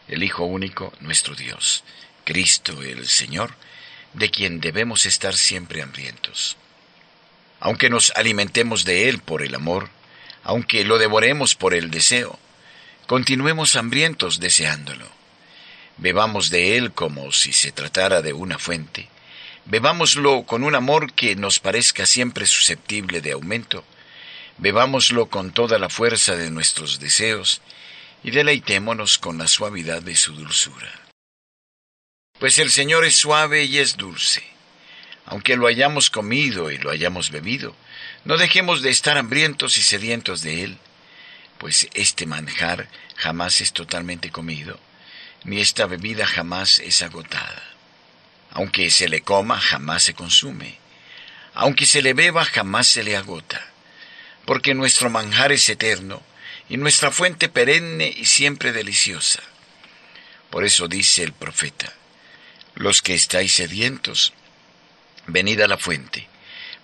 El 0.06 0.22
Hijo 0.22 0.44
único, 0.44 0.92
nuestro 1.00 1.34
Dios, 1.34 1.82
Cristo 2.24 2.82
el 2.82 3.08
Señor, 3.08 3.54
de 4.12 4.30
quien 4.30 4.60
debemos 4.60 5.06
estar 5.06 5.34
siempre 5.34 5.80
hambrientos. 5.80 6.58
Aunque 7.58 7.88
nos 7.88 8.10
alimentemos 8.14 8.84
de 8.84 9.08
Él 9.08 9.20
por 9.20 9.42
el 9.42 9.54
amor, 9.54 9.88
aunque 10.44 10.84
lo 10.84 10.98
devoremos 10.98 11.54
por 11.54 11.74
el 11.74 11.90
deseo, 11.90 12.38
Continuemos 13.06 13.76
hambrientos 13.76 14.40
deseándolo. 14.40 15.06
Bebamos 15.98 16.48
de 16.48 16.78
él 16.78 16.92
como 16.92 17.32
si 17.32 17.52
se 17.52 17.70
tratara 17.70 18.22
de 18.22 18.32
una 18.32 18.58
fuente. 18.58 19.10
Bebámoslo 19.66 20.44
con 20.44 20.64
un 20.64 20.74
amor 20.74 21.12
que 21.12 21.36
nos 21.36 21.60
parezca 21.60 22.06
siempre 22.06 22.46
susceptible 22.46 23.20
de 23.20 23.32
aumento. 23.32 23.84
Bebámoslo 24.56 25.26
con 25.26 25.52
toda 25.52 25.78
la 25.78 25.90
fuerza 25.90 26.34
de 26.36 26.50
nuestros 26.50 26.98
deseos 26.98 27.60
y 28.22 28.30
deleitémonos 28.30 29.18
con 29.18 29.36
la 29.36 29.48
suavidad 29.48 30.00
de 30.00 30.16
su 30.16 30.32
dulzura. 30.32 30.90
Pues 32.38 32.58
el 32.58 32.70
Señor 32.70 33.04
es 33.04 33.16
suave 33.16 33.64
y 33.64 33.78
es 33.78 33.98
dulce. 33.98 34.42
Aunque 35.26 35.56
lo 35.56 35.66
hayamos 35.66 36.08
comido 36.08 36.70
y 36.70 36.78
lo 36.78 36.90
hayamos 36.90 37.30
bebido, 37.30 37.76
no 38.24 38.36
dejemos 38.36 38.82
de 38.82 38.90
estar 38.90 39.18
hambrientos 39.18 39.78
y 39.78 39.82
sedientos 39.82 40.42
de 40.42 40.64
Él 40.64 40.78
pues 41.58 41.88
este 41.94 42.26
manjar 42.26 42.88
jamás 43.16 43.60
es 43.60 43.72
totalmente 43.72 44.30
comido, 44.30 44.78
ni 45.44 45.60
esta 45.60 45.86
bebida 45.86 46.26
jamás 46.26 46.78
es 46.78 47.02
agotada. 47.02 47.62
Aunque 48.50 48.90
se 48.90 49.08
le 49.08 49.22
coma, 49.22 49.58
jamás 49.58 50.02
se 50.02 50.12
consume. 50.12 50.78
Aunque 51.54 51.86
se 51.86 52.02
le 52.02 52.12
beba, 52.12 52.44
jamás 52.44 52.88
se 52.88 53.02
le 53.02 53.16
agota. 53.16 53.64
Porque 54.44 54.74
nuestro 54.74 55.10
manjar 55.10 55.52
es 55.52 55.68
eterno 55.68 56.22
y 56.68 56.76
nuestra 56.76 57.10
fuente 57.10 57.48
perenne 57.48 58.12
y 58.14 58.26
siempre 58.26 58.72
deliciosa. 58.72 59.42
Por 60.50 60.64
eso 60.64 60.86
dice 60.86 61.22
el 61.22 61.32
profeta, 61.32 61.92
los 62.74 63.00
que 63.00 63.14
estáis 63.14 63.54
sedientos, 63.54 64.32
venid 65.26 65.60
a 65.60 65.68
la 65.68 65.78
fuente 65.78 66.28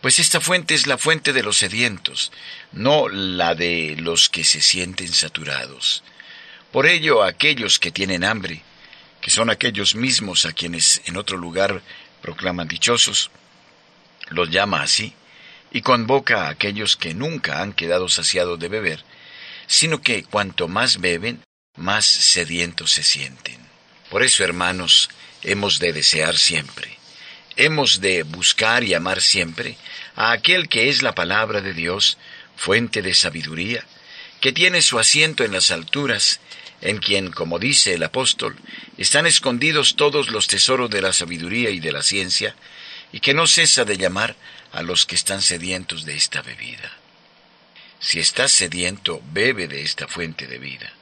pues 0.01 0.19
esta 0.19 0.41
fuente 0.41 0.75
es 0.75 0.87
la 0.87 0.97
fuente 0.97 1.33
de 1.33 1.43
los 1.43 1.59
sedientos, 1.59 2.33
no 2.73 3.09
la 3.09 3.55
de 3.55 3.97
los 3.99 4.31
que 4.31 4.45
se 4.45 4.63
sienten 4.63 5.13
saturados. 5.13 6.03
Por 6.73 6.87
ello, 6.87 7.23
aquellos 7.23 7.79
que 7.79 7.93
tienen 7.93 8.25
hambre, 8.25 8.63
que 9.21 9.31
son 9.31 9.51
aquellos 9.51 9.95
mismos 9.95 10.47
a 10.47 10.53
quienes 10.53 11.03
en 11.05 11.17
otro 11.17 11.37
lugar 11.37 11.83
proclaman 12.23 12.69
dichosos, 12.69 13.31
los 14.31 14.49
llama 14.51 14.83
así, 14.83 15.15
y 15.71 15.83
convoca 15.83 16.47
a 16.47 16.51
aquellos 16.51 16.97
que 16.97 17.13
nunca 17.13 17.61
han 17.61 17.73
quedado 17.73 18.09
saciados 18.09 18.59
de 18.59 18.69
beber, 18.69 19.05
sino 19.67 20.01
que 20.01 20.25
cuanto 20.25 20.67
más 20.67 21.01
beben, 21.01 21.43
más 21.77 22.07
sedientos 22.07 22.91
se 22.93 23.03
sienten. 23.03 23.59
Por 24.09 24.23
eso, 24.23 24.43
hermanos, 24.43 25.11
hemos 25.43 25.79
de 25.79 25.93
desear 25.93 26.39
siempre 26.39 27.00
hemos 27.57 28.01
de 28.01 28.23
buscar 28.23 28.85
y 28.85 28.95
amar 28.95 29.21
siempre 29.21 29.77
a 30.17 30.33
aquel 30.33 30.69
que 30.69 30.89
es 30.89 31.03
la 31.03 31.15
palabra 31.15 31.61
de 31.61 31.73
Dios, 31.73 32.19
fuente 32.57 33.03
de 33.03 33.15
sabiduría, 33.15 33.85
que 34.41 34.53
tiene 34.53 34.83
su 34.83 34.99
asiento 34.99 35.45
en 35.45 35.53
las 35.53 35.71
alturas, 35.71 36.41
en 36.81 36.99
quien, 36.99 37.31
como 37.31 37.59
dice 37.59 37.95
el 37.95 38.03
apóstol, 38.03 38.57
están 38.97 39.27
escondidos 39.27 39.97
todos 39.97 40.31
los 40.31 40.47
tesoros 40.47 40.91
de 40.91 41.03
la 41.03 41.13
sabiduría 41.13 41.71
y 41.71 41.81
de 41.81 41.93
la 41.93 42.03
ciencia, 42.03 42.55
y 43.13 43.21
que 43.21 43.35
no 43.35 43.47
cesa 43.47 43.85
de 43.85 43.97
llamar 43.97 44.37
a 44.73 44.83
los 44.83 45.05
que 45.05 45.17
están 45.17 45.43
sedientos 45.43 46.05
de 46.05 46.17
esta 46.17 46.43
bebida. 46.43 46.97
Si 47.99 48.19
estás 48.19 48.53
sediento, 48.53 49.23
bebe 49.33 49.69
de 49.69 49.83
esta 49.83 50.09
fuente 50.09 50.47
de 50.47 50.59
vida. 50.59 50.93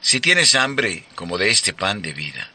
Si 0.00 0.20
tienes 0.20 0.54
hambre, 0.54 1.04
como 1.14 1.38
de 1.38 1.50
este 1.50 1.72
pan 1.72 2.02
de 2.02 2.12
vida. 2.12 2.50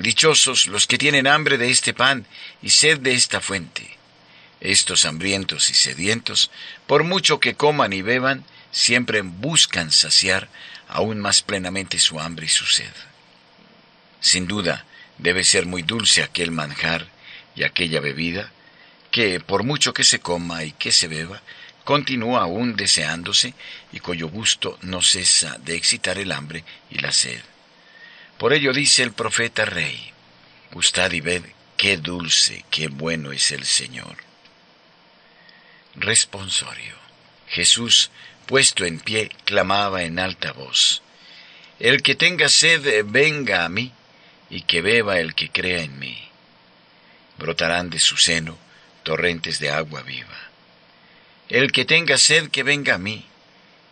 Dichosos 0.00 0.66
los 0.66 0.86
que 0.86 0.98
tienen 0.98 1.26
hambre 1.26 1.56
de 1.56 1.70
este 1.70 1.94
pan 1.94 2.26
y 2.60 2.70
sed 2.70 3.00
de 3.00 3.14
esta 3.14 3.40
fuente. 3.40 3.96
Estos 4.60 5.04
hambrientos 5.04 5.70
y 5.70 5.74
sedientos, 5.74 6.50
por 6.86 7.04
mucho 7.04 7.40
que 7.40 7.54
coman 7.54 7.92
y 7.92 8.02
beban, 8.02 8.44
siempre 8.72 9.22
buscan 9.22 9.90
saciar 9.90 10.48
aún 10.88 11.18
más 11.18 11.42
plenamente 11.42 11.98
su 11.98 12.20
hambre 12.20 12.46
y 12.46 12.50
su 12.50 12.66
sed. 12.66 12.92
Sin 14.20 14.46
duda, 14.46 14.84
debe 15.18 15.44
ser 15.44 15.64
muy 15.66 15.82
dulce 15.82 16.22
aquel 16.22 16.50
manjar 16.50 17.08
y 17.54 17.64
aquella 17.64 18.00
bebida, 18.00 18.52
que, 19.10 19.40
por 19.40 19.62
mucho 19.62 19.94
que 19.94 20.04
se 20.04 20.20
coma 20.20 20.64
y 20.64 20.72
que 20.72 20.92
se 20.92 21.08
beba, 21.08 21.42
continúa 21.84 22.42
aún 22.42 22.76
deseándose 22.76 23.54
y 23.92 24.00
cuyo 24.00 24.28
gusto 24.28 24.78
no 24.82 25.00
cesa 25.00 25.56
de 25.58 25.74
excitar 25.74 26.18
el 26.18 26.32
hambre 26.32 26.64
y 26.90 26.98
la 26.98 27.12
sed. 27.12 27.40
Por 28.38 28.52
ello 28.52 28.72
dice 28.72 29.02
el 29.02 29.12
profeta 29.12 29.64
rey, 29.64 30.12
gustad 30.72 31.10
y 31.12 31.20
ved 31.20 31.42
qué 31.76 31.96
dulce, 31.96 32.64
qué 32.70 32.88
bueno 32.88 33.32
es 33.32 33.50
el 33.50 33.64
Señor. 33.64 34.16
Responsorio. 35.94 36.94
Jesús, 37.48 38.10
puesto 38.46 38.84
en 38.84 39.00
pie, 39.00 39.30
clamaba 39.44 40.02
en 40.02 40.18
alta 40.18 40.52
voz, 40.52 41.02
El 41.78 42.02
que 42.02 42.14
tenga 42.14 42.48
sed, 42.48 43.04
venga 43.06 43.64
a 43.64 43.68
mí, 43.68 43.92
y 44.50 44.62
que 44.62 44.80
beba 44.80 45.18
el 45.18 45.34
que 45.34 45.50
crea 45.50 45.82
en 45.82 45.98
mí. 45.98 46.18
Brotarán 47.38 47.90
de 47.90 47.98
su 47.98 48.16
seno 48.16 48.58
torrentes 49.02 49.60
de 49.60 49.70
agua 49.70 50.02
viva. 50.02 50.50
El 51.48 51.70
que 51.70 51.84
tenga 51.84 52.18
sed, 52.18 52.50
que 52.50 52.62
venga 52.62 52.94
a 52.94 52.98
mí, 52.98 53.24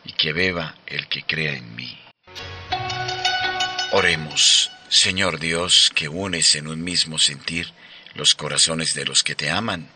y 0.05 0.13
que 0.13 0.33
beba 0.33 0.75
el 0.87 1.07
que 1.09 1.23
crea 1.23 1.53
en 1.53 1.77
mí. 1.77 2.04
Oremos, 3.97 4.73
Señor 4.89 5.39
Dios, 5.39 5.93
que 5.95 6.09
unes 6.09 6.57
en 6.57 6.67
un 6.67 6.83
mismo 6.83 7.21
sentir 7.21 7.69
los 8.15 8.35
corazones 8.35 8.95
de 8.95 9.05
los 9.05 9.23
que 9.23 9.37
te 9.37 9.51
aman 9.51 9.89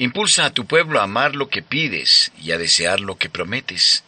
Impulsa 0.00 0.46
a 0.46 0.50
tu 0.50 0.66
pueblo 0.66 0.98
a 0.98 1.04
amar 1.04 1.36
lo 1.36 1.48
que 1.48 1.62
pides 1.62 2.32
y 2.40 2.52
a 2.52 2.58
desear 2.58 3.00
lo 3.00 3.18
que 3.18 3.28
prometes, 3.28 4.02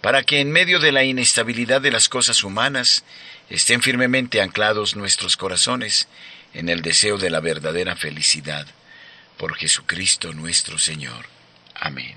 para 0.00 0.24
que 0.24 0.40
en 0.40 0.50
medio 0.50 0.80
de 0.80 0.92
la 0.92 1.04
inestabilidad 1.04 1.80
de 1.80 1.92
las 1.92 2.08
cosas 2.08 2.42
humanas 2.42 3.04
estén 3.48 3.80
firmemente 3.80 4.42
anclados 4.42 4.96
nuestros 4.96 5.36
corazones 5.36 6.08
en 6.52 6.68
el 6.68 6.82
deseo 6.82 7.16
de 7.16 7.30
la 7.30 7.38
verdadera 7.38 7.94
felicidad. 7.94 8.66
Por 9.36 9.54
Jesucristo 9.54 10.32
nuestro 10.32 10.78
Señor. 10.78 11.26
Amén. 11.74 12.16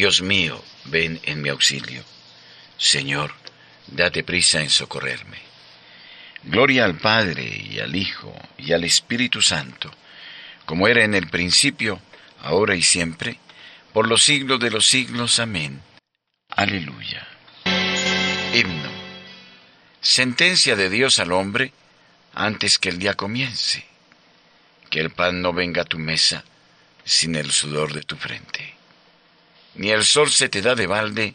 Dios 0.00 0.22
mío, 0.22 0.64
ven 0.86 1.20
en 1.24 1.42
mi 1.42 1.50
auxilio. 1.50 2.02
Señor, 2.78 3.34
date 3.86 4.24
prisa 4.24 4.62
en 4.62 4.70
socorrerme. 4.70 5.36
Gloria 6.42 6.86
al 6.86 6.96
Padre 6.96 7.44
y 7.70 7.80
al 7.80 7.94
Hijo 7.94 8.34
y 8.56 8.72
al 8.72 8.84
Espíritu 8.84 9.42
Santo, 9.42 9.94
como 10.64 10.88
era 10.88 11.04
en 11.04 11.14
el 11.14 11.28
principio, 11.28 12.00
ahora 12.40 12.76
y 12.76 12.82
siempre, 12.82 13.38
por 13.92 14.08
los 14.08 14.22
siglos 14.22 14.58
de 14.58 14.70
los 14.70 14.86
siglos. 14.86 15.38
Amén. 15.38 15.82
Aleluya. 16.48 17.28
Himno. 18.54 18.90
Sentencia 20.00 20.76
de 20.76 20.88
Dios 20.88 21.18
al 21.18 21.30
hombre 21.30 21.74
antes 22.32 22.78
que 22.78 22.88
el 22.88 22.98
día 22.98 23.12
comience. 23.16 23.84
Que 24.88 25.00
el 25.00 25.10
pan 25.10 25.42
no 25.42 25.52
venga 25.52 25.82
a 25.82 25.92
tu 25.92 25.98
mesa 25.98 26.42
sin 27.04 27.36
el 27.36 27.50
sudor 27.52 27.92
de 27.92 28.00
tu 28.00 28.16
frente. 28.16 28.79
Ni 29.74 29.90
el 29.90 30.04
sol 30.04 30.30
se 30.30 30.48
te 30.48 30.62
da 30.62 30.74
de 30.74 30.86
balde, 30.86 31.34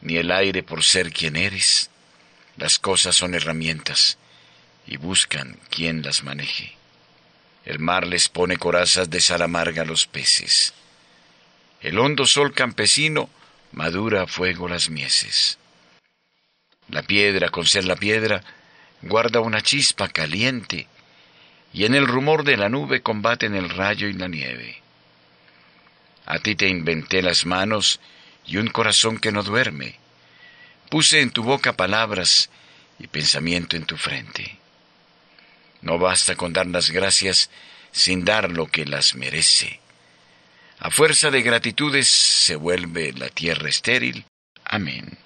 ni 0.00 0.16
el 0.16 0.30
aire 0.30 0.62
por 0.62 0.84
ser 0.84 1.12
quien 1.12 1.36
eres. 1.36 1.90
Las 2.56 2.78
cosas 2.78 3.16
son 3.16 3.34
herramientas 3.34 4.18
y 4.86 4.96
buscan 4.96 5.58
quien 5.70 6.02
las 6.02 6.22
maneje. 6.22 6.76
El 7.64 7.78
mar 7.78 8.06
les 8.06 8.28
pone 8.28 8.56
corazas 8.58 9.08
de 9.10 9.20
sal 9.20 9.42
amarga 9.42 9.82
a 9.82 9.86
los 9.86 10.06
peces. 10.06 10.74
El 11.80 11.98
hondo 11.98 12.26
sol 12.26 12.52
campesino 12.52 13.30
madura 13.72 14.22
a 14.22 14.26
fuego 14.26 14.68
las 14.68 14.90
mieses. 14.90 15.58
La 16.88 17.02
piedra, 17.02 17.48
con 17.48 17.66
ser 17.66 17.84
la 17.86 17.96
piedra, 17.96 18.42
guarda 19.02 19.40
una 19.40 19.62
chispa 19.62 20.08
caliente, 20.08 20.86
y 21.72 21.86
en 21.86 21.94
el 21.94 22.06
rumor 22.06 22.44
de 22.44 22.56
la 22.56 22.68
nube 22.68 23.02
combaten 23.02 23.54
el 23.54 23.70
rayo 23.70 24.06
y 24.06 24.12
la 24.12 24.28
nieve. 24.28 24.83
A 26.26 26.38
ti 26.38 26.54
te 26.54 26.68
inventé 26.68 27.22
las 27.22 27.46
manos 27.46 28.00
y 28.46 28.56
un 28.56 28.68
corazón 28.68 29.18
que 29.18 29.32
no 29.32 29.42
duerme. 29.42 29.98
Puse 30.90 31.20
en 31.20 31.30
tu 31.30 31.42
boca 31.42 31.74
palabras 31.74 32.50
y 32.98 33.06
pensamiento 33.06 33.76
en 33.76 33.84
tu 33.84 33.96
frente. 33.96 34.58
No 35.82 35.98
basta 35.98 36.36
con 36.36 36.52
dar 36.52 36.66
las 36.66 36.90
gracias 36.90 37.50
sin 37.92 38.24
dar 38.24 38.50
lo 38.50 38.66
que 38.66 38.86
las 38.86 39.14
merece. 39.14 39.80
A 40.78 40.90
fuerza 40.90 41.30
de 41.30 41.42
gratitudes 41.42 42.08
se 42.08 42.56
vuelve 42.56 43.12
la 43.12 43.28
tierra 43.28 43.68
estéril. 43.68 44.24
Amén. 44.64 45.18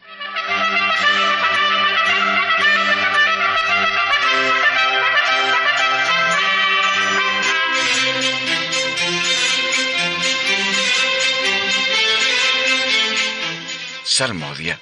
Salmodia. 14.18 14.80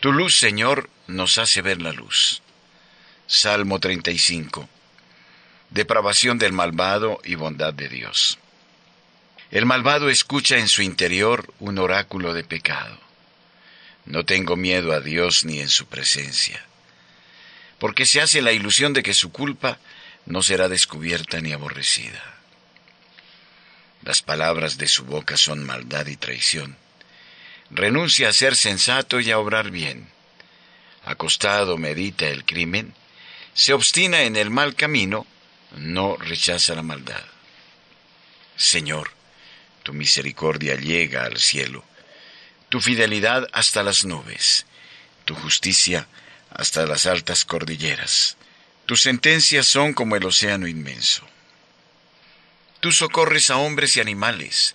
Tu 0.00 0.12
luz, 0.12 0.38
Señor, 0.38 0.90
nos 1.06 1.38
hace 1.38 1.62
ver 1.62 1.80
la 1.80 1.90
luz. 1.90 2.42
Salmo 3.26 3.80
35. 3.80 4.68
Depravación 5.70 6.36
del 6.36 6.52
malvado 6.52 7.18
y 7.24 7.34
bondad 7.36 7.72
de 7.72 7.88
Dios. 7.88 8.38
El 9.50 9.64
malvado 9.64 10.10
escucha 10.10 10.58
en 10.58 10.68
su 10.68 10.82
interior 10.82 11.50
un 11.60 11.78
oráculo 11.78 12.34
de 12.34 12.44
pecado. 12.44 12.98
No 14.04 14.26
tengo 14.26 14.54
miedo 14.54 14.92
a 14.92 15.00
Dios 15.00 15.46
ni 15.46 15.60
en 15.60 15.70
su 15.70 15.86
presencia, 15.86 16.62
porque 17.78 18.04
se 18.04 18.20
hace 18.20 18.42
la 18.42 18.52
ilusión 18.52 18.92
de 18.92 19.02
que 19.02 19.14
su 19.14 19.32
culpa 19.32 19.78
no 20.26 20.42
será 20.42 20.68
descubierta 20.68 21.40
ni 21.40 21.54
aborrecida. 21.54 22.22
Las 24.02 24.20
palabras 24.20 24.76
de 24.76 24.88
su 24.88 25.06
boca 25.06 25.38
son 25.38 25.64
maldad 25.64 26.06
y 26.06 26.18
traición 26.18 26.83
renuncia 27.70 28.28
a 28.28 28.32
ser 28.32 28.56
sensato 28.56 29.20
y 29.20 29.30
a 29.30 29.38
obrar 29.38 29.70
bien. 29.70 30.08
Acostado 31.04 31.76
medita 31.76 32.26
el 32.28 32.44
crimen, 32.44 32.94
se 33.52 33.72
obstina 33.72 34.22
en 34.22 34.36
el 34.36 34.50
mal 34.50 34.74
camino, 34.74 35.26
no 35.76 36.16
rechaza 36.16 36.74
la 36.74 36.82
maldad. 36.82 37.24
Señor, 38.56 39.10
tu 39.82 39.92
misericordia 39.92 40.76
llega 40.76 41.24
al 41.24 41.38
cielo, 41.38 41.84
tu 42.68 42.80
fidelidad 42.80 43.48
hasta 43.52 43.82
las 43.82 44.04
nubes, 44.04 44.66
tu 45.24 45.34
justicia 45.34 46.08
hasta 46.50 46.86
las 46.86 47.06
altas 47.06 47.44
cordilleras. 47.44 48.36
Tus 48.86 49.02
sentencias 49.02 49.66
son 49.66 49.94
como 49.94 50.16
el 50.16 50.24
océano 50.24 50.68
inmenso. 50.68 51.26
Tú 52.80 52.92
socorres 52.92 53.50
a 53.50 53.56
hombres 53.56 53.96
y 53.96 54.00
animales, 54.00 54.74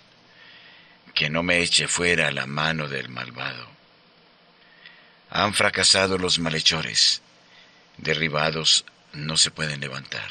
que 1.13 1.29
no 1.29 1.43
me 1.43 1.61
eche 1.61 1.87
fuera 1.87 2.31
la 2.31 2.45
mano 2.45 2.87
del 2.87 3.09
malvado. 3.09 3.67
Han 5.29 5.53
fracasado 5.53 6.17
los 6.17 6.39
malhechores, 6.39 7.21
derribados 7.97 8.85
no 9.13 9.37
se 9.37 9.51
pueden 9.51 9.79
levantar. 9.79 10.29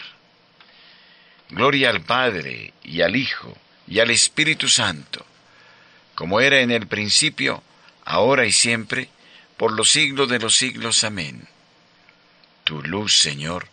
Gloria 1.51 1.91
al 1.91 2.03
Padre 2.03 2.73
y 2.83 3.01
al 3.03 3.17
Hijo 3.17 3.57
y 3.87 3.99
al 3.99 4.11
Espíritu 4.11 4.69
Santo, 4.69 5.27
como 6.15 6.41
era 6.41 6.61
en 6.61 6.71
el 6.71 6.87
principio, 6.87 7.63
ahora 8.05 8.47
y 8.47 8.53
siempre, 8.53 9.09
por 9.57 9.73
los 9.73 9.91
siglos 9.91 10.29
de 10.29 10.39
los 10.39 10.57
siglos. 10.57 11.03
Amén. 11.05 11.49
Tu 12.65 12.83
luz, 12.83 13.19
Señor, 13.19 13.69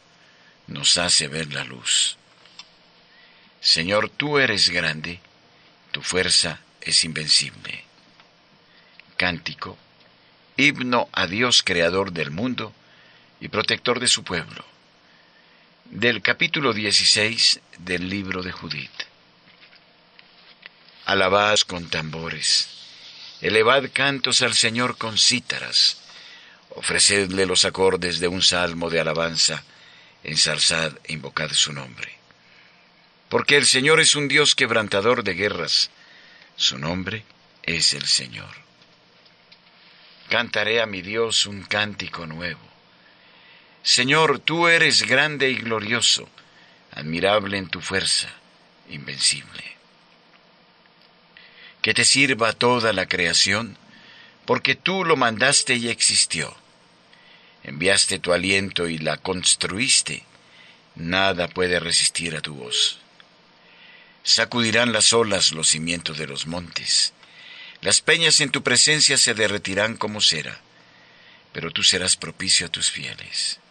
nos 0.67 0.97
hace 0.97 1.27
ver 1.27 1.53
la 1.53 1.63
luz. 1.63 2.17
Señor, 3.61 4.09
tú 4.09 4.39
eres 4.39 4.69
grande, 4.69 5.19
tu 5.91 6.01
fuerza 6.01 6.61
es 6.81 7.03
invencible. 7.03 7.83
Cántico, 9.15 9.77
himno 10.57 11.09
a 11.11 11.27
Dios 11.27 11.63
creador 11.63 12.11
del 12.11 12.31
mundo 12.31 12.73
y 13.39 13.47
protector 13.47 13.99
de 13.99 14.07
su 14.07 14.23
pueblo. 14.23 14.65
Del 15.85 16.21
capítulo 16.21 16.73
16 16.73 17.61
del 17.79 18.09
libro 18.09 18.43
de 18.43 18.51
Judith. 18.51 19.03
Alabad 21.05 21.57
con 21.65 21.89
tambores, 21.89 22.67
elevad 23.41 23.85
cantos 23.93 24.41
al 24.41 24.53
Señor 24.53 24.97
con 24.97 25.17
cítaras, 25.17 25.97
ofrecedle 26.71 27.45
los 27.45 27.63
acordes 27.65 28.19
de 28.19 28.27
un 28.27 28.41
salmo 28.41 28.89
de 28.89 28.99
alabanza, 28.99 29.63
ensalzad 30.23 30.93
e 31.05 31.13
invocad 31.13 31.51
su 31.51 31.71
nombre. 31.71 32.17
Porque 33.29 33.55
el 33.55 33.65
Señor 33.65 33.99
es 33.99 34.15
un 34.15 34.27
Dios 34.27 34.55
quebrantador 34.55 35.23
de 35.23 35.33
guerras, 35.33 35.89
su 36.57 36.79
nombre 36.79 37.23
es 37.61 37.93
el 37.93 38.05
Señor. 38.07 38.49
Cantaré 40.27 40.81
a 40.81 40.87
mi 40.87 41.03
Dios 41.03 41.45
un 41.45 41.61
cántico 41.61 42.25
nuevo. 42.25 42.59
Señor, 43.83 44.39
tú 44.39 44.67
eres 44.67 45.03
grande 45.03 45.51
y 45.51 45.55
glorioso, 45.55 46.27
admirable 46.91 47.57
en 47.59 47.67
tu 47.67 47.79
fuerza, 47.79 48.27
invencible. 48.89 49.63
Que 51.83 51.93
te 51.93 52.03
sirva 52.03 52.51
toda 52.53 52.91
la 52.91 53.07
creación, 53.07 53.77
porque 54.45 54.75
tú 54.75 55.05
lo 55.05 55.15
mandaste 55.15 55.75
y 55.75 55.89
existió. 55.89 56.57
Enviaste 57.63 58.17
tu 58.17 58.33
aliento 58.33 58.87
y 58.87 58.97
la 58.97 59.17
construiste. 59.17 60.23
Nada 60.95 61.47
puede 61.47 61.79
resistir 61.79 62.35
a 62.35 62.41
tu 62.41 62.55
voz. 62.55 62.99
Sacudirán 64.27 64.91
las 64.91 65.13
olas 65.13 65.53
los 65.53 65.69
cimientos 65.69 66.17
de 66.17 66.27
los 66.27 66.47
montes. 66.47 67.13
Las 67.79 68.01
peñas 68.01 68.41
en 68.41 68.51
tu 68.51 68.61
presencia 68.61 69.17
se 69.17 69.33
derretirán 69.33 69.95
como 69.95 70.19
cera, 70.19 70.59
pero 71.53 71.71
tú 71.71 71.81
serás 71.81 72.17
propicio 72.17 72.67
a 72.67 72.69
tus 72.69 72.91
fieles. 72.91 73.61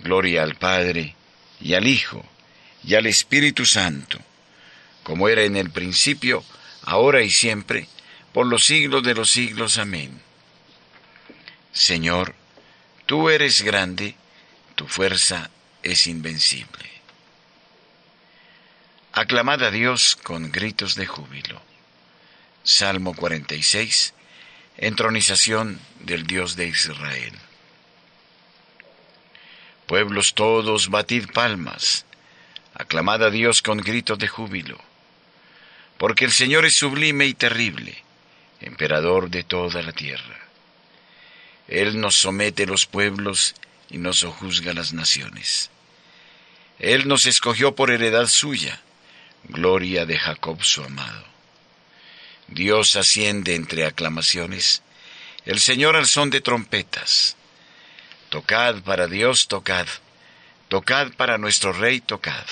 Gloria 0.00 0.44
al 0.44 0.54
Padre, 0.54 1.16
y 1.60 1.74
al 1.74 1.88
Hijo, 1.88 2.24
y 2.84 2.94
al 2.94 3.06
Espíritu 3.06 3.66
Santo, 3.66 4.20
como 5.02 5.28
era 5.28 5.42
en 5.42 5.56
el 5.56 5.70
principio, 5.70 6.44
ahora 6.82 7.20
y 7.22 7.30
siempre, 7.30 7.88
por 8.32 8.46
los 8.46 8.64
siglos 8.64 9.02
de 9.02 9.16
los 9.16 9.28
siglos. 9.28 9.78
Amén. 9.78 10.22
Señor, 11.72 12.36
tú 13.06 13.28
eres 13.28 13.62
grande, 13.62 14.14
tu 14.76 14.86
fuerza 14.86 15.50
es 15.82 16.06
invencible. 16.06 16.95
Aclamad 19.18 19.62
a 19.62 19.70
Dios 19.70 20.14
con 20.14 20.52
gritos 20.52 20.94
de 20.94 21.06
júbilo. 21.06 21.62
Salmo 22.64 23.16
46. 23.16 24.12
Entronización 24.76 25.80
del 26.00 26.26
Dios 26.26 26.54
de 26.54 26.68
Israel. 26.68 27.32
Pueblos 29.86 30.34
todos, 30.34 30.90
batid 30.90 31.30
palmas. 31.32 32.04
Aclamad 32.74 33.24
a 33.24 33.30
Dios 33.30 33.62
con 33.62 33.78
gritos 33.78 34.18
de 34.18 34.28
júbilo. 34.28 34.78
Porque 35.96 36.26
el 36.26 36.32
Señor 36.32 36.66
es 36.66 36.76
sublime 36.76 37.24
y 37.24 37.32
terrible, 37.32 37.96
emperador 38.60 39.30
de 39.30 39.44
toda 39.44 39.80
la 39.80 39.92
tierra. 39.92 40.40
Él 41.68 42.02
nos 42.02 42.16
somete 42.16 42.66
los 42.66 42.84
pueblos 42.84 43.54
y 43.88 43.96
nos 43.96 44.22
juzga 44.24 44.74
las 44.74 44.92
naciones. 44.92 45.70
Él 46.78 47.08
nos 47.08 47.24
escogió 47.24 47.74
por 47.74 47.90
heredad 47.90 48.26
suya 48.26 48.82
gloria 49.44 50.06
de 50.06 50.18
Jacob 50.18 50.62
su 50.62 50.82
amado. 50.82 51.24
Dios 52.48 52.96
asciende 52.96 53.54
entre 53.54 53.84
aclamaciones, 53.84 54.82
el 55.44 55.60
Señor 55.60 55.96
al 55.96 56.06
son 56.06 56.30
de 56.30 56.40
trompetas. 56.40 57.36
Tocad 58.28 58.82
para 58.82 59.06
Dios, 59.06 59.48
tocad, 59.48 59.86
tocad 60.68 61.12
para 61.12 61.38
nuestro 61.38 61.72
Rey, 61.72 62.00
tocad, 62.00 62.46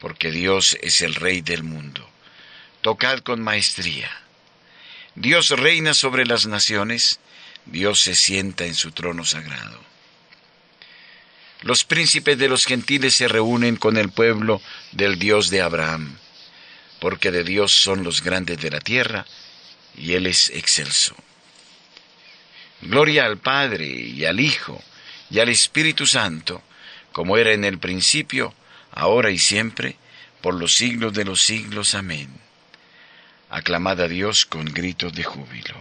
porque 0.00 0.30
Dios 0.30 0.78
es 0.80 1.00
el 1.00 1.14
Rey 1.14 1.40
del 1.40 1.62
mundo. 1.64 2.08
Tocad 2.80 3.20
con 3.20 3.40
maestría. 3.40 4.10
Dios 5.14 5.50
reina 5.50 5.94
sobre 5.94 6.24
las 6.24 6.46
naciones, 6.46 7.20
Dios 7.66 8.00
se 8.00 8.14
sienta 8.14 8.64
en 8.64 8.74
su 8.74 8.92
trono 8.92 9.24
sagrado. 9.24 9.91
Los 11.62 11.84
príncipes 11.84 12.38
de 12.38 12.48
los 12.48 12.66
gentiles 12.66 13.14
se 13.14 13.28
reúnen 13.28 13.76
con 13.76 13.96
el 13.96 14.10
pueblo 14.10 14.60
del 14.90 15.18
Dios 15.18 15.48
de 15.48 15.62
Abraham, 15.62 16.18
porque 16.98 17.30
de 17.30 17.44
Dios 17.44 17.72
son 17.72 18.02
los 18.02 18.22
grandes 18.22 18.60
de 18.60 18.70
la 18.70 18.80
tierra, 18.80 19.26
y 19.96 20.14
Él 20.14 20.26
es 20.26 20.50
excelso. 20.50 21.14
Gloria 22.80 23.26
al 23.26 23.38
Padre 23.38 23.86
y 23.86 24.24
al 24.24 24.40
Hijo 24.40 24.82
y 25.30 25.38
al 25.38 25.48
Espíritu 25.48 26.04
Santo, 26.04 26.62
como 27.12 27.36
era 27.36 27.52
en 27.52 27.64
el 27.64 27.78
principio, 27.78 28.54
ahora 28.90 29.30
y 29.30 29.38
siempre, 29.38 29.96
por 30.40 30.54
los 30.54 30.74
siglos 30.74 31.12
de 31.12 31.24
los 31.24 31.42
siglos. 31.42 31.94
Amén. 31.94 32.28
Aclamad 33.50 34.00
a 34.00 34.08
Dios 34.08 34.46
con 34.46 34.64
gritos 34.64 35.12
de 35.14 35.22
júbilo. 35.22 35.76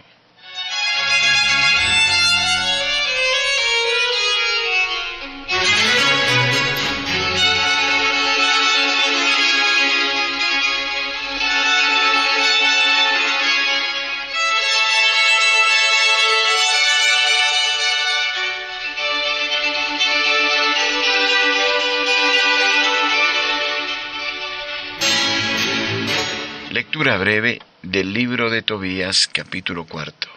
Lectura 26.81 27.15
breve 27.17 27.61
del 27.83 28.11
libro 28.11 28.49
de 28.49 28.63
Tobías 28.63 29.29
capítulo 29.31 29.85
cuarto. 29.85 30.27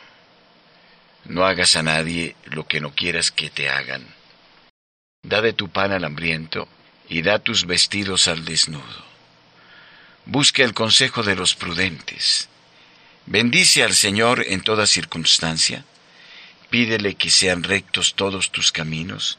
No 1.25 1.47
hagas 1.47 1.75
a 1.75 1.83
nadie 1.83 2.37
lo 2.45 2.67
que 2.67 2.83
no 2.83 2.95
quieras 2.95 3.31
que 3.31 3.49
te 3.49 3.71
hagan. 3.71 4.07
Da 5.23 5.41
de 5.41 5.55
tu 5.55 5.71
pan 5.71 5.91
al 5.91 6.05
hambriento 6.05 6.69
y 7.09 7.23
da 7.23 7.39
tus 7.39 7.65
vestidos 7.65 8.29
al 8.29 8.45
desnudo. 8.45 9.05
Busca 10.27 10.63
el 10.63 10.75
consejo 10.75 11.23
de 11.23 11.35
los 11.35 11.55
prudentes. 11.55 12.51
Bendice 13.25 13.83
al 13.83 13.95
Señor 13.95 14.45
en 14.47 14.61
toda 14.61 14.87
circunstancia. 14.87 15.87
Pídele 16.69 17.15
que 17.15 17.31
sean 17.31 17.63
rectos 17.63 18.17
todos 18.17 18.53
tus 18.53 18.71
caminos 18.71 19.39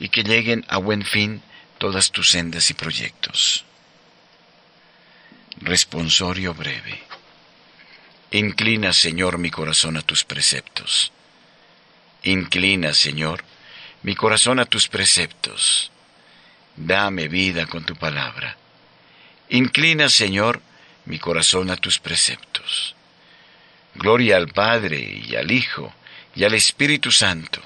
y 0.00 0.08
que 0.08 0.24
lleguen 0.24 0.64
a 0.66 0.78
buen 0.78 1.04
fin 1.04 1.40
todas 1.78 2.10
tus 2.10 2.30
sendas 2.30 2.68
y 2.70 2.74
proyectos. 2.74 3.64
Responsorio 5.66 6.54
breve. 6.54 7.02
Inclina, 8.30 8.92
Señor, 8.92 9.36
mi 9.36 9.50
corazón 9.50 9.96
a 9.96 10.02
tus 10.02 10.22
preceptos. 10.22 11.10
Inclina, 12.22 12.94
Señor, 12.94 13.42
mi 14.04 14.14
corazón 14.14 14.60
a 14.60 14.66
tus 14.66 14.86
preceptos. 14.86 15.90
Dame 16.76 17.26
vida 17.26 17.66
con 17.66 17.84
tu 17.84 17.96
palabra. 17.96 18.56
Inclina, 19.48 20.08
Señor, 20.08 20.62
mi 21.04 21.18
corazón 21.18 21.68
a 21.70 21.76
tus 21.76 21.98
preceptos. 21.98 22.94
Gloria 23.96 24.36
al 24.36 24.46
Padre 24.46 25.00
y 25.00 25.34
al 25.34 25.50
Hijo 25.50 25.92
y 26.36 26.44
al 26.44 26.54
Espíritu 26.54 27.10
Santo. 27.10 27.60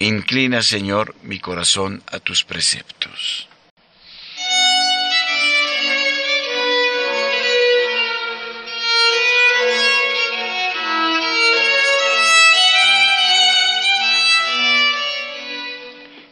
Inclina, 0.00 0.62
Señor, 0.62 1.14
mi 1.22 1.38
corazón 1.38 2.02
a 2.12 2.20
tus 2.20 2.44
preceptos. 2.44 3.48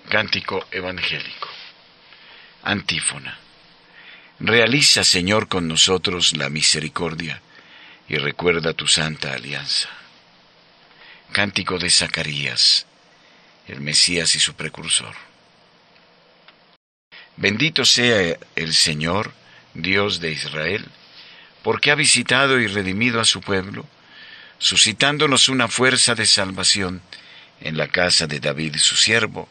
Cántico 0.09 0.67
evangélico. 0.71 1.49
Antífona. 2.63 3.39
Realiza, 4.41 5.05
Señor, 5.05 5.49
con 5.49 5.69
nosotros 5.69 6.35
la 6.35 6.49
misericordia 6.49 7.43
y 8.09 8.17
recuerda 8.17 8.73
tu 8.73 8.87
santa 8.87 9.35
alianza. 9.35 9.91
Cántico 11.33 11.79
de 11.79 11.91
Zacarías, 11.91 12.87
el 13.67 13.83
Mesías 13.83 14.35
y 14.35 14.41
su 14.41 14.55
precursor. 14.55 15.15
Bendito 17.37 17.85
sea 17.85 18.39
el 18.57 18.73
Señor, 18.73 19.35
Dios 19.75 20.21
de 20.21 20.33
Israel, 20.33 20.87
porque 21.63 21.91
ha 21.91 21.95
visitado 21.95 22.59
y 22.59 22.67
redimido 22.67 23.21
a 23.21 23.27
su 23.27 23.43
pueblo, 23.43 23.85
suscitándonos 24.59 25.51
una 25.51 25.69
fuerza 25.69 26.15
de 26.15 26.25
salvación 26.25 27.03
en 27.61 27.77
la 27.77 27.89
casa 27.89 28.27
de 28.27 28.41
David 28.41 28.77
su 28.79 28.97
siervo, 28.97 29.51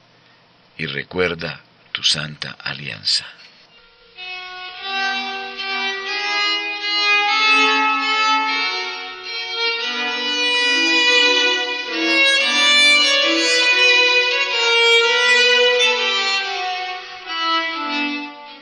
y 0.77 0.85
recuerda 0.85 1.61
tu 1.91 2.03
santa 2.03 2.51
alianza. 2.59 3.25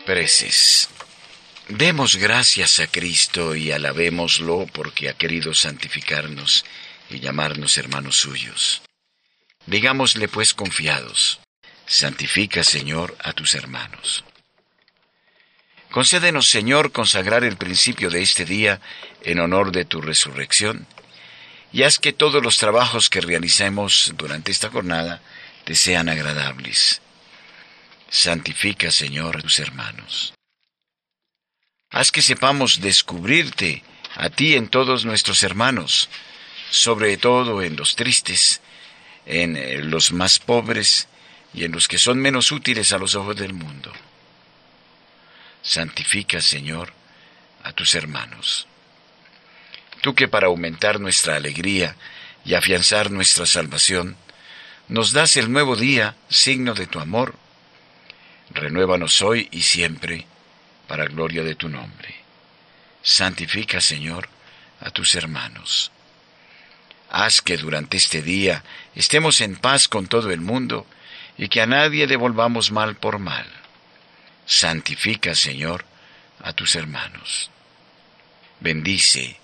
Preces. 0.05 0.89
Demos 1.67 2.15
gracias 2.15 2.79
a 2.79 2.87
Cristo 2.87 3.55
y 3.55 3.71
alabémoslo 3.71 4.65
porque 4.73 5.07
ha 5.07 5.13
querido 5.13 5.53
santificarnos 5.53 6.65
y 7.11 7.19
llamarnos 7.19 7.77
hermanos 7.77 8.15
suyos. 8.15 8.81
Digámosle 9.67 10.27
pues 10.27 10.55
confiados, 10.55 11.39
santifica 11.89 12.63
Señor 12.63 13.17
a 13.19 13.33
tus 13.33 13.55
hermanos. 13.55 14.23
Concédenos 15.89 16.47
Señor 16.47 16.91
consagrar 16.91 17.43
el 17.43 17.57
principio 17.57 18.11
de 18.11 18.21
este 18.21 18.45
día 18.45 18.79
en 19.23 19.39
honor 19.39 19.71
de 19.71 19.85
tu 19.85 19.99
resurrección 19.99 20.85
y 21.73 21.81
haz 21.83 21.97
que 21.97 22.13
todos 22.13 22.43
los 22.43 22.57
trabajos 22.57 23.09
que 23.09 23.21
realicemos 23.21 24.13
durante 24.15 24.51
esta 24.51 24.69
jornada 24.69 25.21
te 25.65 25.75
sean 25.75 26.09
agradables 26.09 27.01
Santifica, 28.11 28.89
Señor, 28.89 29.37
a 29.37 29.41
tus 29.41 29.59
hermanos. 29.59 30.33
Haz 31.91 32.11
que 32.11 32.23
sepamos 32.23 32.81
descubrirte 32.81 33.83
a 34.15 34.29
ti 34.29 34.55
en 34.55 34.67
todos 34.67 35.05
nuestros 35.05 35.43
hermanos, 35.43 36.09
sobre 36.71 37.17
todo 37.17 37.61
en 37.61 37.75
los 37.75 37.95
tristes, 37.95 38.61
en 39.25 39.91
los 39.91 40.11
más 40.11 40.39
pobres 40.39 41.07
y 41.53 41.63
en 41.63 41.71
los 41.71 41.87
que 41.87 41.97
son 41.97 42.19
menos 42.19 42.51
útiles 42.51 42.91
a 42.93 42.97
los 42.97 43.15
ojos 43.15 43.35
del 43.35 43.53
mundo. 43.53 43.91
Santifica, 45.61 46.41
Señor, 46.41 46.93
a 47.63 47.73
tus 47.73 47.95
hermanos. 47.95 48.67
Tú 50.01 50.15
que 50.15 50.27
para 50.27 50.47
aumentar 50.47 50.99
nuestra 50.99 51.35
alegría 51.35 51.95
y 52.45 52.53
afianzar 52.53 53.11
nuestra 53.11 53.45
salvación, 53.45 54.15
nos 54.87 55.11
das 55.11 55.37
el 55.37 55.51
nuevo 55.51 55.75
día, 55.75 56.15
signo 56.29 56.73
de 56.73 56.87
tu 56.87 56.99
amor, 56.99 57.35
renuévanos 58.51 59.21
hoy 59.21 59.47
y 59.51 59.61
siempre, 59.61 60.25
para 60.87 61.05
gloria 61.05 61.43
de 61.43 61.55
tu 61.55 61.69
nombre. 61.69 62.15
Santifica, 63.03 63.81
Señor, 63.81 64.29
a 64.79 64.89
tus 64.89 65.15
hermanos. 65.15 65.91
Haz 67.09 67.41
que 67.41 67.57
durante 67.57 67.97
este 67.97 68.21
día 68.21 68.63
estemos 68.95 69.41
en 69.41 69.55
paz 69.55 69.87
con 69.87 70.07
todo 70.07 70.31
el 70.31 70.41
mundo 70.41 70.85
y 71.39 71.47
que 71.47 71.61
a 71.61 71.65
nadie 71.65 72.05
devolvamos 72.05 72.69
mal 72.69 72.97
por 72.97 73.17
mal. 73.17 73.47
Santifica, 74.45 75.33
Señor, 75.33 75.85
a 76.43 76.53
tus 76.53 76.75
hermanos. 76.75 77.49
Bendice 78.59 79.39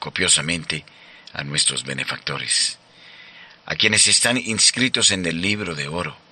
copiosamente 0.00 0.84
a 1.32 1.44
nuestros 1.44 1.84
benefactores, 1.84 2.78
a 3.66 3.76
quienes 3.76 4.08
están 4.08 4.36
inscritos 4.36 5.12
en 5.12 5.24
el 5.24 5.40
libro 5.40 5.76
de 5.76 5.86
oro 5.86 6.24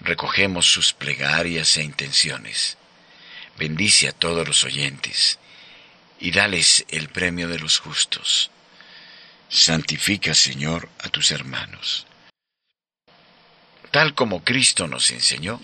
recogemos 0.00 0.66
sus 0.66 0.92
plegarias 0.92 1.76
e 1.76 1.82
intenciones. 1.82 2.76
Bendice 3.58 4.08
a 4.08 4.12
todos 4.12 4.46
los 4.46 4.64
oyentes 4.64 5.38
y 6.18 6.30
dales 6.30 6.84
el 6.88 7.08
premio 7.08 7.48
de 7.48 7.58
los 7.58 7.78
justos. 7.78 8.50
Santifica, 9.48 10.34
Señor, 10.34 10.88
a 11.00 11.08
tus 11.08 11.30
hermanos. 11.30 12.06
Tal 13.90 14.14
como 14.14 14.44
Cristo 14.44 14.86
nos 14.86 15.10
enseñó, 15.10 15.60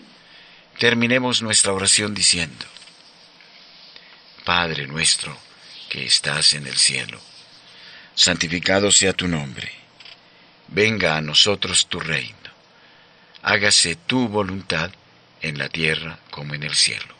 terminemos 0.78 1.42
nuestra 1.42 1.72
oración 1.72 2.14
diciendo, 2.14 2.66
Padre 4.44 4.86
nuestro 4.86 5.36
que 5.88 6.04
estás 6.04 6.54
en 6.54 6.66
el 6.66 6.76
cielo, 6.76 7.20
santificado 8.14 8.90
sea 8.90 9.12
tu 9.12 9.28
nombre, 9.28 9.72
venga 10.68 11.16
a 11.16 11.20
nosotros 11.20 11.86
tu 11.86 12.00
reino 12.00 12.46
hágase 13.46 13.94
tu 13.94 14.26
voluntad 14.26 14.90
en 15.40 15.56
la 15.56 15.68
tierra 15.68 16.18
como 16.32 16.54
en 16.54 16.64
el 16.64 16.74
cielo. 16.74 17.14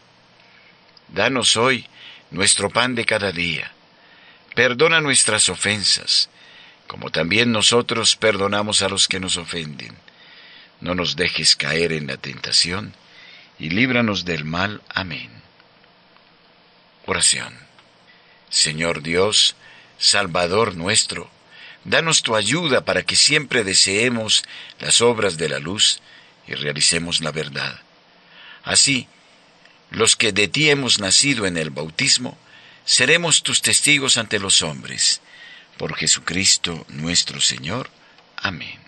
Danos 1.07 1.57
hoy 1.57 1.87
nuestro 2.33 2.69
pan 2.69 2.97
de 2.97 3.05
cada 3.05 3.31
día. 3.31 3.71
Perdona 4.57 5.01
nuestras 5.01 5.49
ofensas, 5.49 6.29
como 6.89 7.11
también 7.11 7.53
nosotros 7.53 8.17
perdonamos 8.17 8.83
a 8.83 8.89
los 8.89 9.07
que 9.07 9.21
nos 9.21 9.37
ofenden. 9.37 9.97
No 10.81 10.95
nos 10.95 11.17
dejes 11.17 11.57
caer 11.57 11.93
en 11.93 12.07
la 12.07 12.17
tentación, 12.17 12.95
y 13.59 13.71
líbranos 13.71 14.25
del 14.25 14.45
mal. 14.45 14.83
Amén. 14.89 15.31
Oración. 17.07 17.59
Señor 18.51 19.03
Dios, 19.03 19.57
Salvador 19.99 20.77
nuestro, 20.77 21.31
danos 21.85 22.23
tu 22.23 22.37
ayuda 22.37 22.85
para 22.85 23.03
que 23.03 23.17
siempre 23.17 23.65
deseemos 23.65 24.45
las 24.79 25.01
obras 25.01 25.37
de 25.37 25.49
la 25.49 25.59
luz, 25.59 26.01
y 26.47 26.55
realicemos 26.55 27.21
la 27.21 27.33
verdad. 27.33 27.81
Así, 28.63 29.09
los 29.91 30.17
que 30.17 30.33
de 30.33 30.49
ti 30.49 30.71
hemos 30.71 30.99
nacido 30.99 31.47
en 31.47 31.57
el 31.57 31.71
bautismo, 31.71 32.37
seremos 32.85 33.43
tus 33.43 33.63
testigos 33.63 34.17
ante 34.17 34.39
los 34.39 34.63
hombres. 34.63 35.21
Por 35.77 35.95
Jesucristo 35.97 36.87
nuestro 36.89 37.41
Señor. 37.41 37.91
Amén. 38.37 38.86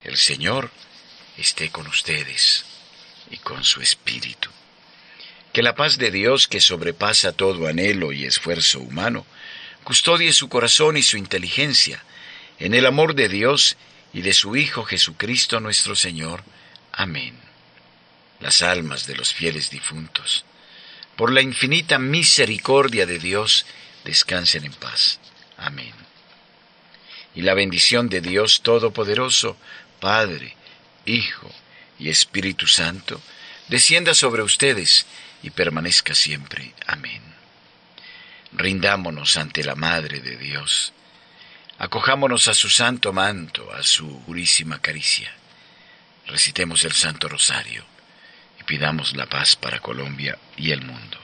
El 0.00 0.16
Señor 0.16 0.70
esté 1.36 1.70
con 1.70 1.86
ustedes 1.86 2.64
y 3.30 3.36
con 3.38 3.64
su 3.64 3.80
espíritu. 3.80 4.50
Que 5.52 5.62
la 5.62 5.74
paz 5.74 5.98
de 5.98 6.10
Dios, 6.10 6.48
que 6.48 6.60
sobrepasa 6.60 7.32
todo 7.32 7.68
anhelo 7.68 8.12
y 8.12 8.24
esfuerzo 8.24 8.80
humano, 8.80 9.24
custodie 9.84 10.32
su 10.32 10.48
corazón 10.48 10.96
y 10.96 11.02
su 11.02 11.16
inteligencia 11.16 12.02
en 12.58 12.74
el 12.74 12.86
amor 12.86 13.14
de 13.14 13.28
Dios 13.28 13.76
y 14.12 14.22
de 14.22 14.32
su 14.32 14.56
Hijo 14.56 14.84
Jesucristo 14.84 15.60
nuestro 15.60 15.96
Señor. 15.96 16.42
Amén. 16.92 17.38
Las 18.40 18.62
almas 18.62 19.06
de 19.06 19.16
los 19.16 19.32
fieles 19.32 19.70
difuntos, 19.70 20.44
por 21.16 21.32
la 21.32 21.42
infinita 21.42 21.98
misericordia 21.98 23.06
de 23.06 23.18
Dios, 23.18 23.66
descansen 24.04 24.64
en 24.64 24.72
paz. 24.72 25.18
Amén. 25.56 25.92
Y 27.34 27.42
la 27.42 27.54
bendición 27.54 28.08
de 28.08 28.20
Dios 28.20 28.62
Todopoderoso, 28.62 29.56
Padre, 30.00 30.56
Hijo 31.06 31.50
y 31.98 32.08
Espíritu 32.08 32.66
Santo, 32.66 33.20
descienda 33.68 34.14
sobre 34.14 34.42
ustedes 34.42 35.06
y 35.42 35.50
permanezca 35.50 36.14
siempre. 36.14 36.74
Amén. 36.86 37.22
Rindámonos 38.52 39.36
ante 39.36 39.62
la 39.62 39.74
Madre 39.74 40.20
de 40.20 40.36
Dios. 40.36 40.92
Acojámonos 41.78 42.48
a 42.48 42.54
su 42.54 42.68
santo 42.68 43.12
manto, 43.12 43.72
a 43.72 43.82
su 43.82 44.20
purísima 44.24 44.80
caricia. 44.80 45.32
Recitemos 46.26 46.84
el 46.84 46.92
Santo 46.92 47.28
Rosario 47.28 47.84
y 48.60 48.64
pidamos 48.64 49.16
la 49.16 49.26
paz 49.26 49.56
para 49.56 49.80
Colombia 49.80 50.38
y 50.56 50.72
el 50.72 50.82
mundo. 50.82 51.19